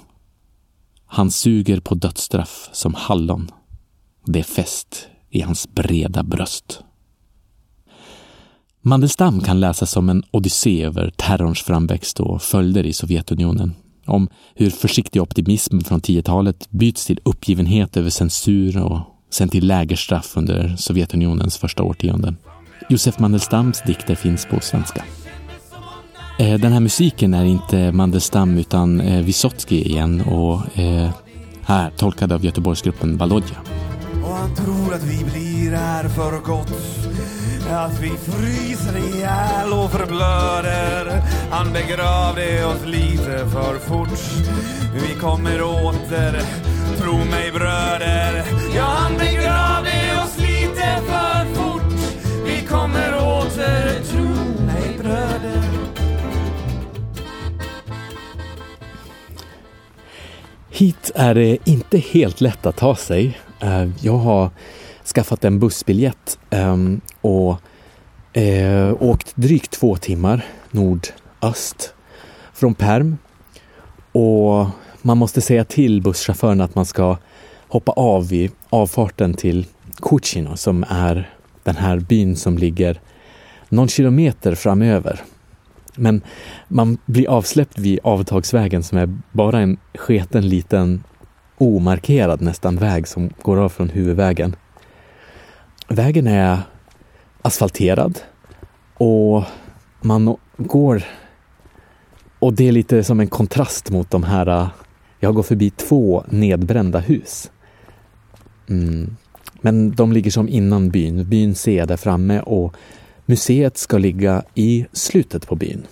Han 1.06 1.32
suger 1.32 1.80
på 1.80 1.96
dödsstraff 1.96 2.70
som 2.74 2.94
hallon. 2.94 3.52
Det 4.26 4.40
är 4.40 4.44
fest 4.44 5.08
i 5.30 5.42
hans 5.42 5.68
breda 5.74 6.24
bröst. 6.24 6.80
Mandelstam 8.82 9.42
kan 9.42 9.60
läsas 9.60 9.92
som 9.92 10.10
en 10.10 10.24
odyssé 10.32 10.84
över 10.84 11.14
terrorns 11.18 11.62
framväxt 11.62 12.20
och 12.20 12.42
följder 12.42 12.86
i 12.86 12.94
Sovjetunionen. 12.94 13.76
Om 14.06 14.30
hur 14.56 14.70
försiktig 14.70 15.22
optimism 15.22 15.80
från 15.80 16.02
10-talet 16.02 16.70
byts 16.70 17.06
till 17.06 17.20
uppgivenhet 17.24 17.98
över 17.98 18.10
censur 18.10 18.78
och 18.78 19.00
sen 19.30 19.50
till 19.50 19.68
lägerstraff 19.68 20.38
under 20.38 20.76
Sovjetunionens 20.78 21.58
första 21.58 21.84
årtionden. 21.84 22.38
Josef 22.90 23.20
Mandelstams 23.20 23.82
dikter 23.82 24.16
finns 24.16 24.46
på 24.46 24.60
svenska. 24.60 25.04
Eh, 26.40 26.60
den 26.60 26.72
här 26.72 26.80
musiken 26.80 27.34
är 27.34 27.46
inte 27.46 27.92
Mandelstam 27.92 28.58
utan 28.58 29.02
eh, 29.02 29.24
Vysotsky 29.24 29.82
igen 29.82 30.22
och 30.22 30.80
eh, 30.80 31.10
här 31.62 31.92
tolkad 31.98 32.32
av 32.32 32.46
Göteborgsgruppen 32.46 33.18
Balodja. 33.18 33.58
Och 34.24 34.36
han 34.36 34.56
tror 34.56 34.94
att 34.94 35.04
vi 35.04 35.24
blir 35.24 35.72
här 35.72 36.10
för 36.10 36.40
gott 36.40 36.74
att 37.70 38.00
vi 38.00 38.10
fryser 38.10 38.98
ihjäl 38.98 39.74
och 39.74 39.92
förblöder. 39.92 41.22
Han 41.52 41.74
begravde 41.74 42.66
oss 42.66 42.86
lite 42.86 43.48
för 43.50 43.80
fort. 43.80 44.20
Vi 44.94 45.20
kommer 45.20 45.62
åter, 45.62 46.42
tro 46.98 47.18
mig 47.18 47.52
bröder. 47.52 48.44
Ja, 48.76 48.84
han 48.84 49.18
begravde 49.18 50.24
oss 50.24 50.38
lite 50.38 51.02
för 51.08 51.54
fort. 51.54 51.94
Vi 52.46 52.68
kommer 52.68 53.14
åter, 53.16 54.04
tro 54.04 54.26
mig 54.66 54.98
bröder. 55.02 55.64
Hit 60.70 61.12
är 61.16 61.34
det 61.34 61.58
inte 61.64 61.98
helt 61.98 62.42
lätt 62.42 62.66
att 62.66 62.78
ta 62.78 62.96
sig. 62.96 63.40
Eh, 63.60 63.90
jag 64.02 64.18
har 64.18 64.50
skaffat 65.16 65.46
en 65.46 65.60
bussbiljett 65.60 66.40
ehm, 66.50 67.02
och 67.22 67.58
eh, 68.38 68.96
åkt 69.00 69.36
drygt 69.36 69.72
två 69.72 69.96
timmar 69.96 70.46
nordöst 70.72 71.94
från 72.54 72.74
Perm. 72.74 73.18
Och 74.12 74.68
man 75.02 75.18
måste 75.18 75.42
säga 75.42 75.66
till 75.66 76.02
busschauffören 76.02 76.62
att 76.62 76.76
man 76.76 76.86
ska 76.86 77.18
hoppa 77.68 77.92
av 77.92 78.28
vid 78.28 78.52
avfarten 78.70 79.34
till 79.34 79.66
Kuchino 80.02 80.58
som 80.58 80.86
är 80.90 81.34
den 81.64 81.76
här 81.76 82.00
byn 82.00 82.36
som 82.36 82.58
ligger 82.58 83.02
någon 83.70 83.88
kilometer 83.88 84.56
framöver. 84.56 85.22
Men 85.96 86.22
man 86.68 86.98
blir 87.06 87.30
avsläppt 87.30 87.78
vid 87.78 88.00
avtagsvägen 88.04 88.84
som 88.84 88.98
är 88.98 89.18
bara 89.32 89.60
en 89.60 89.78
sketen 89.96 90.50
liten 90.50 91.04
omarkerad 91.58 92.42
nästan 92.42 92.78
väg 92.78 93.08
som 93.08 93.30
går 93.42 93.58
av 93.58 93.70
från 93.70 93.90
huvudvägen. 93.90 94.56
Vägen 95.88 96.28
är 96.28 96.60
asfalterad 97.42 98.20
och 98.98 99.44
man 100.02 100.38
går 100.58 101.04
och 102.40 102.54
det 102.54 102.68
är 102.68 102.72
lite 102.72 103.04
som 103.04 103.20
en 103.20 103.28
kontrast 103.28 103.90
mot 103.90 104.12
de 104.12 104.24
här, 104.24 104.48
äh, 104.48 104.68
jag 105.20 105.36
går 105.36 105.44
förbi 105.44 105.70
två 105.70 106.24
nedbrända 106.30 107.00
hus. 107.00 107.52
Mm. 108.70 109.16
Men 109.62 109.92
de 109.92 110.12
ligger 110.12 110.32
som 110.32 110.50
innan 110.50 110.90
byn. 110.90 111.30
Byn 111.30 111.56
ser 111.56 111.78
jag 111.78 111.88
där 111.88 111.98
framme 111.98 112.40
och 112.40 112.76
museet 113.26 113.78
ska 113.78 113.98
ligga 113.98 114.44
i 114.56 114.86
slutet 114.94 115.48
på 115.48 115.56
byn. 115.56 115.88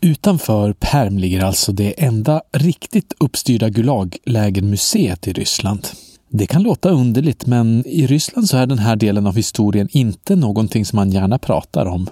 Utanför 0.00 0.72
Perm 0.72 1.18
ligger 1.18 1.44
alltså 1.44 1.72
det 1.72 2.04
enda 2.04 2.42
riktigt 2.52 3.14
uppstyrda 3.18 3.68
Gulaglägermuseet 3.68 5.28
i 5.28 5.32
Ryssland. 5.32 5.88
Det 6.28 6.46
kan 6.46 6.62
låta 6.62 6.90
underligt, 6.90 7.46
men 7.46 7.86
i 7.86 8.06
Ryssland 8.06 8.48
så 8.48 8.56
är 8.56 8.66
den 8.66 8.78
här 8.78 8.96
delen 8.96 9.26
av 9.26 9.36
historien 9.36 9.88
inte 9.90 10.36
någonting 10.36 10.84
som 10.84 10.96
man 10.96 11.10
gärna 11.10 11.38
pratar 11.38 11.86
om. 11.86 12.10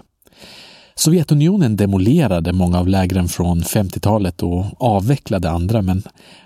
Sovjetunionen 0.94 1.76
demolerade 1.76 2.52
många 2.52 2.78
av 2.78 2.88
lägren 2.88 3.28
från 3.28 3.62
50-talet 3.62 4.42
och 4.42 4.64
avvecklade 4.78 5.50
andra, 5.50 5.82
men 5.82 6.02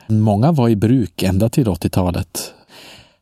många 0.07 0.53
var 0.53 0.69
i 0.69 0.77
bruk 0.77 1.23
ända 1.23 1.49
till 1.49 1.67
80-talet. 1.67 2.53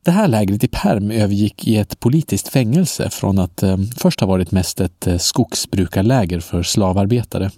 Det 0.05 0.11
här 0.11 0.29
lägret 0.29 0.65
i 0.65 0.69
Perm 0.69 1.11
övergick 1.11 1.69
i 1.69 1.77
ett 1.77 2.01
politiskt 2.01 2.49
fängelse 2.49 3.11
från 3.11 3.39
att 3.39 3.63
eh, 3.63 3.77
först 3.97 4.21
ha 4.21 4.27
varit 4.27 4.51
mest 4.51 4.81
ett 4.81 5.07
eh, 5.07 5.19
skogsbrukarläger 5.19 6.41
för 6.41 6.63
slavarbetare. 6.63 7.51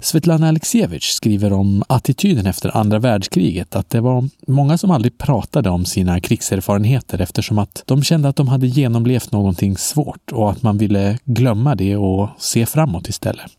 Svetlana 0.00 0.48
Aleksijevitj 0.48 1.06
skriver 1.06 1.52
om 1.52 1.82
attityden 1.88 2.46
efter 2.46 2.76
andra 2.76 2.98
världskriget, 2.98 3.76
att 3.76 3.90
det 3.90 4.00
var 4.00 4.28
många 4.46 4.78
som 4.78 4.90
aldrig 4.90 5.18
pratade 5.18 5.70
om 5.70 5.84
sina 5.84 6.20
krigserfarenheter 6.20 7.20
eftersom 7.20 7.58
att 7.58 7.82
de 7.86 8.02
kände 8.02 8.28
att 8.28 8.36
de 8.36 8.48
hade 8.48 8.66
genomlevt 8.66 9.32
någonting 9.32 9.76
svårt 9.76 10.32
och 10.32 10.50
att 10.50 10.62
man 10.62 10.78
ville 10.78 11.18
glömma 11.24 11.74
det 11.74 11.96
och 11.96 12.28
se 12.38 12.66
framåt 12.66 13.08
istället. 13.08 13.50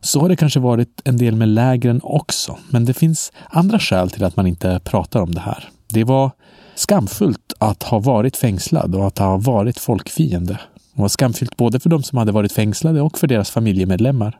Så 0.00 0.20
har 0.20 0.28
det 0.28 0.36
kanske 0.36 0.60
varit 0.60 1.00
en 1.04 1.16
del 1.16 1.36
med 1.36 1.48
lägren 1.48 2.00
också, 2.02 2.58
men 2.68 2.84
det 2.84 2.94
finns 2.94 3.32
andra 3.50 3.78
skäl 3.78 4.10
till 4.10 4.24
att 4.24 4.36
man 4.36 4.46
inte 4.46 4.80
pratar 4.84 5.20
om 5.20 5.34
det 5.34 5.40
här. 5.40 5.68
Det 5.88 6.04
var 6.04 6.30
skamfullt 6.74 7.52
att 7.58 7.82
ha 7.82 7.98
varit 7.98 8.36
fängslad 8.36 8.94
och 8.94 9.06
att 9.06 9.18
ha 9.18 9.36
varit 9.36 9.78
folkfiende. 9.78 10.58
Det 10.94 11.02
var 11.02 11.08
skamfyllt 11.08 11.56
både 11.56 11.80
för 11.80 11.90
de 11.90 12.02
som 12.02 12.18
hade 12.18 12.32
varit 12.32 12.52
fängslade 12.52 13.00
och 13.00 13.18
för 13.18 13.26
deras 13.26 13.50
familjemedlemmar. 13.50 14.38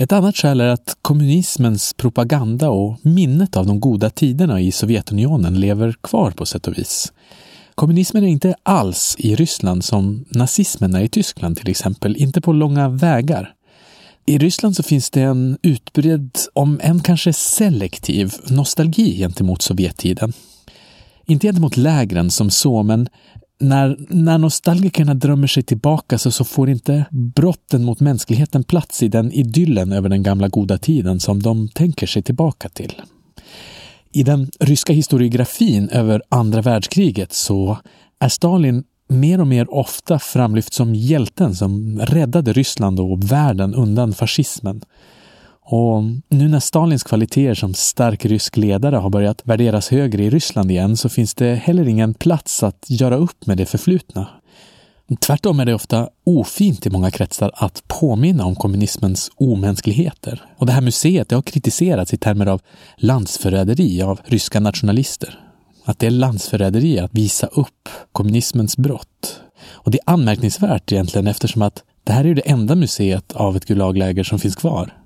Ett 0.00 0.12
annat 0.12 0.36
skäl 0.36 0.60
är 0.60 0.68
att 0.68 0.96
kommunismens 1.02 1.94
propaganda 1.94 2.70
och 2.70 2.98
minnet 3.02 3.56
av 3.56 3.66
de 3.66 3.80
goda 3.80 4.10
tiderna 4.10 4.60
i 4.60 4.72
Sovjetunionen 4.72 5.60
lever 5.60 5.94
kvar 6.00 6.30
på 6.30 6.46
sätt 6.46 6.66
och 6.66 6.78
vis. 6.78 7.12
Kommunismen 7.74 8.24
är 8.24 8.28
inte 8.28 8.54
alls 8.62 9.16
i 9.18 9.34
Ryssland 9.34 9.84
som 9.84 10.24
nazismen 10.28 10.94
är 10.94 11.00
i 11.00 11.08
Tyskland 11.08 11.56
till 11.56 11.70
exempel, 11.70 12.16
inte 12.16 12.40
på 12.40 12.52
långa 12.52 12.88
vägar. 12.88 13.54
I 14.26 14.38
Ryssland 14.38 14.76
så 14.76 14.82
finns 14.82 15.10
det 15.10 15.22
en 15.22 15.58
utbredd, 15.62 16.38
om 16.52 16.80
än 16.82 17.00
kanske 17.00 17.32
selektiv, 17.32 18.34
nostalgi 18.46 19.18
gentemot 19.18 19.62
Sovjettiden. 19.62 20.32
Inte 21.26 21.46
gentemot 21.46 21.76
lägren 21.76 22.30
som 22.30 22.50
så, 22.50 22.82
men 22.82 23.08
när, 23.60 23.96
när 24.08 24.38
nostalgikerna 24.38 25.14
drömmer 25.14 25.46
sig 25.46 25.62
tillbaka 25.62 26.18
så, 26.18 26.30
så 26.30 26.44
får 26.44 26.70
inte 26.70 27.04
brotten 27.10 27.84
mot 27.84 28.00
mänskligheten 28.00 28.64
plats 28.64 29.02
i 29.02 29.08
den 29.08 29.32
idyllen 29.32 29.92
över 29.92 30.08
den 30.08 30.22
gamla 30.22 30.48
goda 30.48 30.78
tiden 30.78 31.20
som 31.20 31.42
de 31.42 31.68
tänker 31.68 32.06
sig 32.06 32.22
tillbaka 32.22 32.68
till. 32.68 33.02
I 34.12 34.22
den 34.22 34.50
ryska 34.60 34.92
historiografin 34.92 35.88
över 35.88 36.22
andra 36.28 36.62
världskriget 36.62 37.32
så 37.32 37.78
är 38.18 38.28
Stalin 38.28 38.84
mer 39.08 39.40
och 39.40 39.46
mer 39.46 39.74
ofta 39.74 40.18
framlyft 40.18 40.72
som 40.72 40.94
hjälten 40.94 41.54
som 41.54 42.00
räddade 42.00 42.52
Ryssland 42.52 43.00
och 43.00 43.32
världen 43.32 43.74
undan 43.74 44.12
fascismen. 44.12 44.80
Och 45.64 46.02
nu 46.28 46.48
när 46.48 46.60
Stalins 46.60 47.02
kvaliteter 47.02 47.54
som 47.54 47.74
stark 47.74 48.24
rysk 48.24 48.56
ledare 48.56 48.96
har 48.96 49.10
börjat 49.10 49.42
värderas 49.44 49.88
högre 49.88 50.24
i 50.24 50.30
Ryssland 50.30 50.70
igen 50.70 50.96
så 50.96 51.08
finns 51.08 51.34
det 51.34 51.54
heller 51.54 51.88
ingen 51.88 52.14
plats 52.14 52.62
att 52.62 52.86
göra 52.88 53.16
upp 53.16 53.46
med 53.46 53.56
det 53.56 53.66
förflutna. 53.66 54.28
Tvärtom 55.20 55.60
är 55.60 55.64
det 55.64 55.74
ofta 55.74 56.08
ofint 56.24 56.86
i 56.86 56.90
många 56.90 57.10
kretsar 57.10 57.50
att 57.54 57.82
påminna 57.88 58.44
om 58.44 58.54
kommunismens 58.54 59.30
omänskligheter. 59.36 60.44
Och 60.56 60.66
det 60.66 60.72
här 60.72 60.80
museet 60.80 61.28
det 61.28 61.34
har 61.34 61.42
kritiserats 61.42 62.14
i 62.14 62.16
termer 62.16 62.46
av 62.46 62.60
landsförräderi 62.96 64.02
av 64.02 64.20
ryska 64.24 64.60
nationalister. 64.60 65.38
Att 65.84 65.98
det 65.98 66.06
är 66.06 66.10
landsförräderi 66.10 66.98
att 66.98 67.14
visa 67.14 67.46
upp 67.46 67.88
kommunismens 68.12 68.76
brott. 68.76 69.40
Och 69.70 69.90
det 69.90 69.98
är 69.98 70.12
anmärkningsvärt 70.12 70.92
egentligen 70.92 71.26
eftersom 71.26 71.62
att 71.62 71.82
det 72.04 72.12
här 72.12 72.24
är 72.24 72.34
det 72.34 72.50
enda 72.50 72.74
museet 72.74 73.32
av 73.32 73.56
ett 73.56 73.66
Gulagläger 73.66 74.24
som 74.24 74.38
finns 74.38 74.56
kvar. 74.56 74.99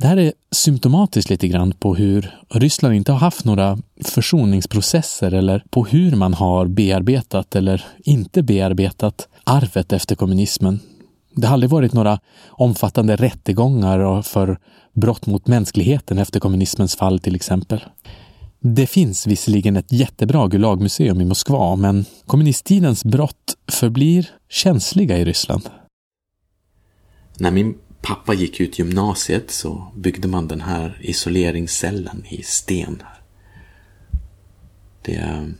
Det 0.00 0.06
här 0.06 0.16
är 0.16 0.32
symptomatiskt 0.50 1.30
lite 1.30 1.48
grann 1.48 1.72
på 1.72 1.94
hur 1.94 2.36
Ryssland 2.48 2.94
inte 2.94 3.12
har 3.12 3.18
haft 3.18 3.44
några 3.44 3.78
försoningsprocesser 4.04 5.34
eller 5.34 5.64
på 5.70 5.84
hur 5.84 6.16
man 6.16 6.34
har 6.34 6.66
bearbetat 6.66 7.56
eller 7.56 7.84
inte 7.98 8.42
bearbetat 8.42 9.28
arvet 9.44 9.92
efter 9.92 10.14
kommunismen. 10.14 10.80
Det 11.34 11.46
har 11.46 11.54
aldrig 11.54 11.70
varit 11.70 11.92
några 11.92 12.20
omfattande 12.48 13.16
rättegångar 13.16 14.22
för 14.22 14.58
brott 14.92 15.26
mot 15.26 15.46
mänskligheten 15.46 16.18
efter 16.18 16.40
kommunismens 16.40 16.96
fall 16.96 17.18
till 17.18 17.34
exempel. 17.34 17.84
Det 18.60 18.86
finns 18.86 19.26
visserligen 19.26 19.76
ett 19.76 19.92
jättebra 19.92 20.48
Gulagmuseum 20.48 21.20
i 21.20 21.24
Moskva, 21.24 21.76
men 21.76 22.04
kommunisttidens 22.26 23.04
brott 23.04 23.56
förblir 23.68 24.30
känsliga 24.48 25.18
i 25.18 25.24
Ryssland. 25.24 25.70
När 27.38 27.50
min 27.50 27.74
pappa 28.08 28.34
gick 28.34 28.60
ut 28.60 28.78
gymnasiet 28.78 29.50
så 29.50 29.92
byggde 29.94 30.28
man 30.28 30.48
den 30.48 30.60
här 30.60 30.98
isoleringscellen 31.00 32.24
i 32.28 32.42
sten. 32.42 33.02
Det, 35.02 35.50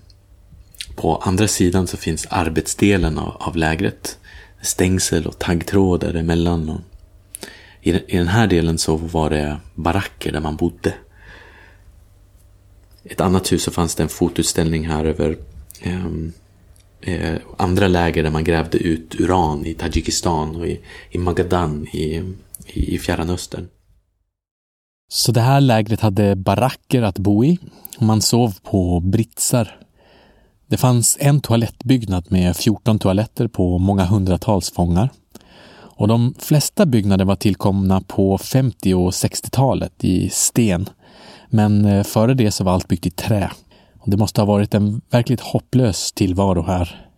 på 0.96 1.16
andra 1.16 1.48
sidan 1.48 1.86
så 1.86 1.96
finns 1.96 2.26
arbetsdelen 2.30 3.18
av, 3.18 3.36
av 3.40 3.56
lägret. 3.56 4.18
Stängsel 4.62 5.26
och 5.26 5.38
taggtråd 5.38 6.00
däremellan. 6.00 6.68
Och 6.68 6.80
i, 7.82 7.90
I 7.90 8.16
den 8.16 8.28
här 8.28 8.46
delen 8.46 8.78
så 8.78 8.96
var 8.96 9.30
det 9.30 9.60
baracker 9.74 10.32
där 10.32 10.40
man 10.40 10.56
bodde. 10.56 10.94
I 13.02 13.12
ett 13.12 13.20
annat 13.20 13.52
hus 13.52 13.62
så 13.62 13.70
fanns 13.70 13.94
det 13.94 14.02
en 14.02 14.08
fotutställning 14.08 14.88
här 14.88 15.04
över 15.04 15.38
eh, 15.80 16.06
eh, 17.00 17.34
andra 17.56 17.88
läger 17.88 18.22
där 18.22 18.30
man 18.30 18.44
grävde 18.44 18.78
ut 18.78 19.14
uran 19.20 19.66
i 19.66 19.74
Tadzjikistan 19.74 20.56
och 20.56 20.66
i, 20.66 20.80
i 21.10 21.18
Magadan 21.18 21.86
i, 21.92 22.22
i, 22.66 22.94
i 22.94 22.98
Fjärran 22.98 23.30
Östern. 23.30 23.68
Så 25.10 25.32
det 25.32 25.40
här 25.40 25.60
lägret 25.60 26.00
hade 26.00 26.36
baracker 26.36 27.02
att 27.02 27.18
bo 27.18 27.44
i. 27.44 27.58
och 27.96 28.02
Man 28.02 28.22
sov 28.22 28.54
på 28.62 29.00
britsar. 29.00 29.80
Det 30.66 30.76
fanns 30.76 31.16
en 31.20 31.40
toalettbyggnad 31.40 32.32
med 32.32 32.56
14 32.56 32.98
toaletter 32.98 33.48
på 33.48 33.78
många 33.78 34.04
hundratals 34.04 34.70
fångar. 34.70 35.10
Och 35.98 36.08
de 36.08 36.34
flesta 36.38 36.86
byggnader 36.86 37.24
var 37.24 37.36
tillkomna 37.36 38.00
på 38.00 38.38
50 38.38 38.94
och 38.94 39.10
60-talet 39.10 40.04
i 40.04 40.30
sten. 40.30 40.88
Men 41.50 41.84
eh, 41.84 42.04
före 42.04 42.34
det 42.34 42.50
så 42.50 42.64
var 42.64 42.72
allt 42.72 42.88
byggt 42.88 43.06
i 43.06 43.10
trä. 43.10 43.50
Det 44.04 44.16
måste 44.16 44.40
ha 44.40 44.46
varit 44.46 44.74
en 44.74 45.00
verkligt 45.10 45.40
hopplös 45.40 46.12
tillvaro 46.12 46.62
här. 46.62 47.08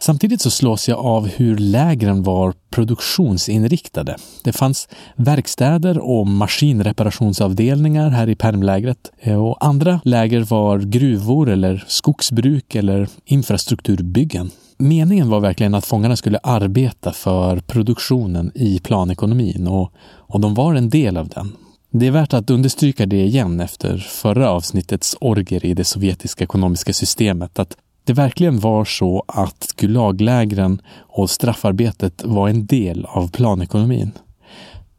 Samtidigt 0.00 0.40
så 0.40 0.50
slås 0.50 0.88
jag 0.88 0.98
av 0.98 1.26
hur 1.26 1.58
lägren 1.58 2.22
var 2.22 2.54
produktionsinriktade. 2.70 4.16
Det 4.44 4.52
fanns 4.52 4.88
verkstäder 5.16 5.98
och 5.98 6.26
maskinreparationsavdelningar 6.26 8.10
här 8.10 8.28
i 8.28 8.34
permlägret 8.34 9.10
eh, 9.20 9.44
och 9.44 9.64
andra 9.64 10.00
läger 10.04 10.40
var 10.40 10.78
gruvor 10.78 11.48
eller 11.48 11.84
skogsbruk 11.86 12.74
eller 12.74 13.08
infrastrukturbyggen. 13.24 14.50
Meningen 14.78 15.30
var 15.30 15.40
verkligen 15.40 15.74
att 15.74 15.86
fångarna 15.86 16.16
skulle 16.16 16.38
arbeta 16.42 17.12
för 17.12 17.56
produktionen 17.56 18.52
i 18.54 18.78
planekonomin 18.78 19.66
och, 19.66 19.92
och 20.02 20.40
de 20.40 20.54
var 20.54 20.74
en 20.74 20.90
del 20.90 21.16
av 21.16 21.28
den. 21.28 21.52
Det 21.90 22.06
är 22.06 22.10
värt 22.10 22.34
att 22.34 22.50
understryka 22.50 23.06
det 23.06 23.24
igen 23.24 23.60
efter 23.60 23.98
förra 23.98 24.50
avsnittets 24.50 25.16
orger 25.20 25.66
i 25.66 25.74
det 25.74 25.84
sovjetiska 25.84 26.44
ekonomiska 26.44 26.92
systemet, 26.92 27.58
att 27.58 27.76
det 28.04 28.12
verkligen 28.12 28.60
var 28.60 28.84
så 28.84 29.24
att 29.28 29.74
Gulaglägren 29.76 30.82
och 30.96 31.30
straffarbetet 31.30 32.22
var 32.24 32.48
en 32.48 32.66
del 32.66 33.04
av 33.04 33.30
planekonomin. 33.30 34.12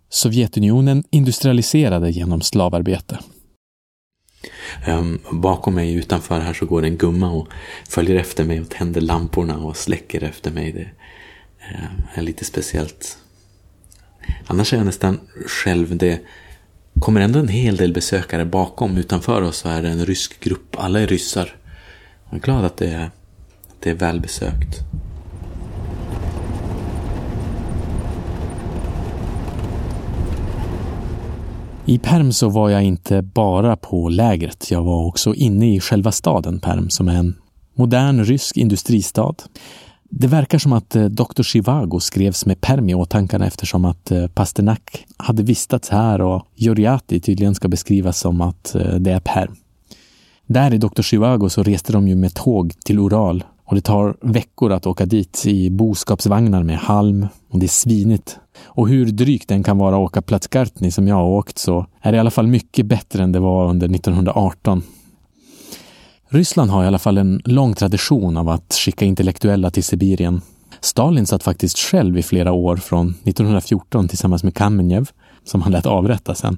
Sovjetunionen 0.10 1.04
industrialiserade 1.10 2.12
genom 2.12 2.42
slavarbete. 2.42 3.20
Um, 4.88 5.20
bakom 5.32 5.76
mig 5.76 5.94
utanför 5.94 6.40
här 6.40 6.54
så 6.54 6.66
går 6.66 6.86
en 6.86 6.98
gumma 6.98 7.32
och 7.32 7.48
följer 7.90 8.16
efter 8.16 8.44
mig 8.44 8.62
och 8.62 8.70
tänder 8.70 9.02
lamporna 9.02 9.58
och 9.58 9.78
släcker 9.78 10.24
efter 10.24 10.52
mig. 10.52 10.72
Det 10.72 10.90
ehm, 11.70 12.02
är 12.14 12.22
lite 12.22 12.46
speciellt. 12.46 13.18
Annars 14.48 14.74
är 14.74 14.78
jag 14.78 14.86
nästan 14.86 15.20
själv 15.48 15.98
det 15.98 16.20
kommer 17.00 17.22
ändå 17.22 17.40
en 17.40 17.48
hel 17.48 17.78
del 17.78 17.94
besökare 17.94 18.46
bakom. 18.46 18.98
Utanför 18.98 19.42
oss 19.42 19.58
så 19.58 19.70
är 19.70 19.82
det 19.82 19.90
en 19.90 20.06
rysk 20.06 20.40
grupp. 20.40 20.76
Alla 20.78 21.00
är 21.00 21.08
ryssar. 21.08 21.56
Jag 22.30 22.40
är 22.40 22.44
glad 22.44 22.66
att 22.66 22.78
det 22.78 22.88
är, 22.88 23.06
att 23.06 23.76
det 23.80 23.90
är 23.90 23.96
välbesökt. 23.96 24.80
I 31.86 31.98
Perm 31.98 32.32
så 32.32 32.50
var 32.50 32.70
jag 32.70 32.84
inte 32.84 33.22
bara 33.22 33.76
på 33.76 34.10
lägret. 34.10 34.72
Jag 34.72 34.84
var 34.84 35.06
också 35.06 35.36
inne 35.36 35.76
i 35.76 35.80
själva 35.80 36.12
staden 36.12 36.60
Perm 36.60 36.90
som 36.90 37.08
är 37.08 37.16
en 37.16 37.36
modern 37.74 38.24
rysk 38.24 38.58
industristad. 38.58 39.36
Det 40.10 40.28
verkar 40.28 40.58
som 40.58 40.74
att 40.74 40.96
eh, 40.96 41.06
Dr. 41.06 41.44
Chivago 41.44 42.00
skrevs 42.00 42.46
med 42.46 42.62
perm 42.62 42.90
i 42.90 42.96
åtankarna 42.96 43.48
eftersom 43.48 43.86
att 43.86 44.12
eh, 44.12 44.28
Pasternak 44.28 45.06
hade 45.18 45.44
vistats 45.44 45.90
här 45.90 46.22
och 46.22 46.46
Joriati 46.56 47.20
tydligen 47.20 47.56
ska 47.56 47.68
beskrivas 47.68 48.20
som 48.20 48.42
att 48.42 48.76
eh, 48.76 48.96
det 48.96 49.12
är 49.12 49.20
perm. 49.20 49.56
Där 50.46 50.74
i 50.74 50.78
Dr. 50.78 51.02
Chivago 51.02 51.50
så 51.50 51.64
reste 51.64 51.94
de 51.94 52.08
ju 52.08 52.16
med 52.16 52.34
tåg 52.34 52.74
till 52.86 53.00
Ural 53.00 53.44
och 53.66 53.76
det 53.76 53.82
tar 53.82 54.18
veckor 54.22 54.72
att 54.72 54.88
åka 54.88 55.06
dit 55.06 55.44
i 55.46 55.70
boskapsvagnar 55.70 56.64
med 56.64 56.78
halm 56.78 57.28
och 57.50 57.60
det 57.60 57.66
är 57.66 57.68
svinigt. 57.68 58.40
Och 58.64 58.90
hur 58.90 59.06
drygt 59.06 59.50
den 59.50 59.64
kan 59.64 59.78
vara 59.78 59.96
att 59.96 60.00
åka 60.00 60.22
Platsgartni 60.22 60.92
som 60.92 61.08
jag 61.08 61.16
har 61.16 61.26
åkt 61.26 61.58
så 61.58 61.86
är 62.02 62.12
det 62.12 62.16
i 62.16 62.20
alla 62.20 62.32
fall 62.32 62.48
mycket 62.48 62.86
bättre 62.86 63.24
än 63.24 63.32
det 63.32 63.40
var 63.40 63.70
under 63.70 63.96
1918 63.96 64.84
Ryssland 66.32 66.72
har 66.72 66.84
i 66.84 66.88
alla 66.88 67.00
fall 67.00 67.18
en 67.18 67.42
lång 67.46 67.74
tradition 67.74 68.38
av 68.38 68.50
att 68.50 68.74
skicka 68.74 69.06
intellektuella 69.06 69.72
till 69.72 69.84
Sibirien. 69.84 70.42
Stalin 70.80 71.26
satt 71.26 71.44
faktiskt 71.44 71.78
själv 71.78 72.18
i 72.18 72.24
flera 72.24 72.52
år 72.52 72.78
från 72.78 73.10
1914 73.10 74.08
tillsammans 74.08 74.44
med 74.44 74.56
Kamenjev. 74.56 75.10
som 75.44 75.62
han 75.62 75.72
lät 75.72 75.86
avrätta 75.86 76.36
sen. 76.36 76.58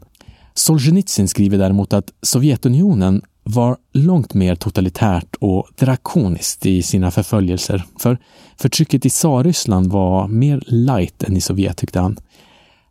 Solzhenitsyn 0.53 1.27
skriver 1.27 1.57
däremot 1.57 1.93
att 1.93 2.11
Sovjetunionen 2.21 3.21
var 3.43 3.77
långt 3.93 4.33
mer 4.33 4.55
totalitärt 4.55 5.35
och 5.39 5.67
drakoniskt 5.79 6.65
i 6.65 6.83
sina 6.83 7.11
förföljelser. 7.11 7.83
För 7.99 8.17
förtrycket 8.57 9.05
i 9.05 9.09
Tsarryssland 9.09 9.91
var 9.91 10.27
mer 10.27 10.63
light 10.67 11.23
än 11.23 11.37
i 11.37 11.41
Sovjet, 11.41 11.77
tyckte 11.77 11.99
han. 11.99 12.17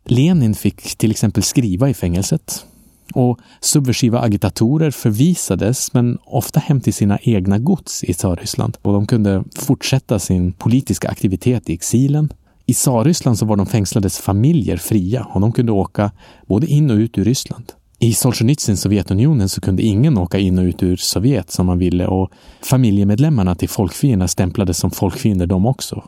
Lenin 0.05 0.55
fick 0.55 0.95
till 0.95 1.11
exempel 1.11 1.43
skriva 1.43 1.89
i 1.89 1.93
fängelset 1.93 2.65
och 3.13 3.39
subversiva 3.59 4.19
agitatorer 4.19 4.91
förvisades, 4.91 5.93
men 5.93 6.17
ofta 6.25 6.59
hem 6.59 6.81
till 6.81 6.93
sina 6.93 7.19
egna 7.21 7.59
gods 7.59 8.03
i 8.03 8.13
Tsarryssland. 8.13 8.77
Och 8.81 8.93
de 8.93 9.07
kunde 9.07 9.43
fortsätta 9.55 10.19
sin 10.19 10.51
politiska 10.51 11.09
aktivitet 11.09 11.69
i 11.69 11.73
exilen. 11.73 12.33
I 12.65 12.73
Tsarryssland 12.73 13.37
så 13.37 13.45
var 13.45 13.55
de 13.55 13.65
fängslades 13.65 14.17
familjer 14.17 14.77
fria 14.77 15.27
och 15.33 15.41
de 15.41 15.51
kunde 15.51 15.71
åka 15.71 16.11
både 16.47 16.67
in 16.67 16.91
och 16.91 16.95
ut 16.95 17.17
ur 17.17 17.25
Ryssland. 17.25 17.73
I 17.99 18.13
Solzhenitsyn, 18.13 18.77
Sovjetunionen 18.77 19.49
så 19.49 19.61
kunde 19.61 19.83
ingen 19.83 20.17
åka 20.17 20.39
in 20.39 20.59
och 20.59 20.63
ut 20.63 20.83
ur 20.83 20.95
Sovjet 20.95 21.51
som 21.51 21.65
man 21.65 21.77
ville 21.77 22.07
och 22.07 22.31
familjemedlemmarna 22.61 23.55
till 23.55 23.69
folkfienderna 23.69 24.27
stämplades 24.27 24.77
som 24.77 24.91
folkfiender 24.91 25.47
de 25.47 25.65
också. 25.65 26.03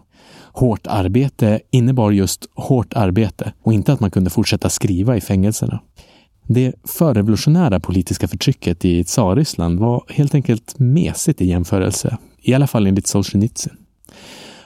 Hårt 0.53 0.87
arbete 0.87 1.59
innebar 1.71 2.11
just 2.11 2.45
hårt 2.55 2.93
arbete 2.93 3.53
och 3.63 3.73
inte 3.73 3.93
att 3.93 3.99
man 3.99 4.11
kunde 4.11 4.29
fortsätta 4.29 4.69
skriva 4.69 5.17
i 5.17 5.21
fängelserna. 5.21 5.79
Det 6.47 6.73
förrevolutionära 6.83 7.79
politiska 7.79 8.27
förtrycket 8.27 8.85
i 8.85 9.03
Tsarryssland 9.03 9.79
var 9.79 10.03
helt 10.09 10.35
enkelt 10.35 10.79
mesigt 10.79 11.41
i 11.41 11.45
jämförelse, 11.45 12.17
i 12.41 12.53
alla 12.53 12.67
fall 12.67 12.87
enligt 12.87 13.07
Solzhenitsyn. 13.07 13.73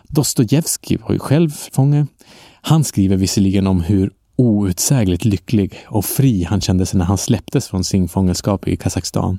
Dostojevskij 0.03 0.97
var 0.97 1.13
ju 1.13 1.19
själv 1.19 1.49
fånge. 1.71 2.07
Han 2.61 2.83
skriver 2.83 3.17
visserligen 3.17 3.67
om 3.67 3.81
hur 3.81 4.11
outsägligt 4.35 5.25
lycklig 5.25 5.73
och 5.87 6.05
fri 6.05 6.43
han 6.43 6.61
kände 6.61 6.85
sig 6.85 6.97
när 6.97 7.05
han 7.05 7.17
släpptes 7.17 7.67
från 7.67 7.83
sin 7.83 8.07
fångenskap 8.07 8.67
i 8.67 8.77
Kazakstan. 8.77 9.37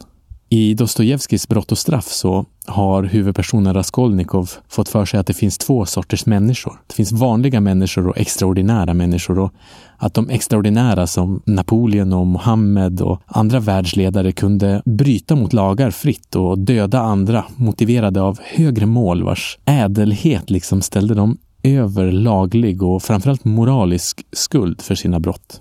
I 0.51 0.75
Dostojevskijs 0.75 1.49
Brott 1.49 1.73
och 1.73 1.79
straff 1.79 2.07
så 2.07 2.47
har 2.67 3.03
huvudpersonen 3.03 3.75
Raskolnikov 3.75 4.51
fått 4.69 4.89
för 4.89 5.05
sig 5.05 5.21
att 5.21 5.27
det 5.27 5.35
finns 5.35 5.59
två 5.59 5.87
sorters 5.87 6.27
människor. 6.27 6.81
Det 6.87 6.95
finns 6.95 7.13
vanliga 7.13 7.61
människor 7.61 8.09
och 8.09 8.19
extraordinära 8.19 8.95
människor 8.95 9.39
och 9.39 9.53
att 9.97 10.15
de 10.15 10.31
extraordinära 10.31 11.07
som 11.07 11.43
Napoleon 11.47 12.13
och 12.13 12.27
Mohammed 12.27 13.01
och 13.01 13.23
andra 13.27 13.61
världsledare 13.61 14.33
kunde 14.33 14.83
bryta 14.85 15.37
mot 15.37 15.53
lagar 15.53 15.91
fritt 15.91 16.37
och 16.37 16.59
döda 16.59 17.01
andra 17.01 17.45
motiverade 17.57 18.23
av 18.23 18.39
högre 18.45 18.87
mål 18.87 19.23
vars 19.23 19.59
ädelhet 19.65 20.51
liksom 20.51 20.83
ställde 20.83 21.15
dem 21.15 21.39
över 21.63 22.13
laglig 22.13 22.83
och 22.83 23.03
framförallt 23.03 23.45
moralisk 23.45 24.27
skuld 24.33 24.83
för 24.83 24.95
sina 24.95 25.21
brott. 25.21 25.61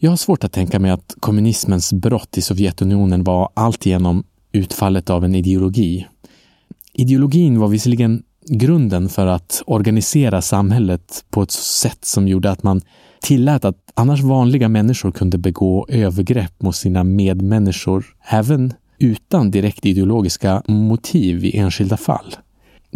Jag 0.00 0.10
har 0.10 0.16
svårt 0.16 0.44
att 0.44 0.52
tänka 0.52 0.78
mig 0.78 0.90
att 0.90 1.14
kommunismens 1.20 1.92
brott 1.92 2.38
i 2.38 2.42
Sovjetunionen 2.42 3.24
var 3.24 3.50
alltigenom 3.54 4.24
utfallet 4.52 5.10
av 5.10 5.24
en 5.24 5.34
ideologi. 5.34 6.06
Ideologin 6.92 7.58
var 7.58 7.68
visserligen 7.68 8.22
grunden 8.46 9.08
för 9.08 9.26
att 9.26 9.62
organisera 9.66 10.42
samhället 10.42 11.24
på 11.30 11.42
ett 11.42 11.50
sätt 11.50 12.04
som 12.04 12.28
gjorde 12.28 12.50
att 12.50 12.62
man 12.62 12.80
tillät 13.20 13.64
att 13.64 13.76
annars 13.94 14.20
vanliga 14.20 14.68
människor 14.68 15.12
kunde 15.12 15.38
begå 15.38 15.86
övergrepp 15.88 16.62
mot 16.62 16.76
sina 16.76 17.04
medmänniskor 17.04 18.06
även 18.28 18.72
utan 18.98 19.50
direkt 19.50 19.86
ideologiska 19.86 20.62
motiv 20.66 21.44
i 21.44 21.56
enskilda 21.56 21.96
fall. 21.96 22.34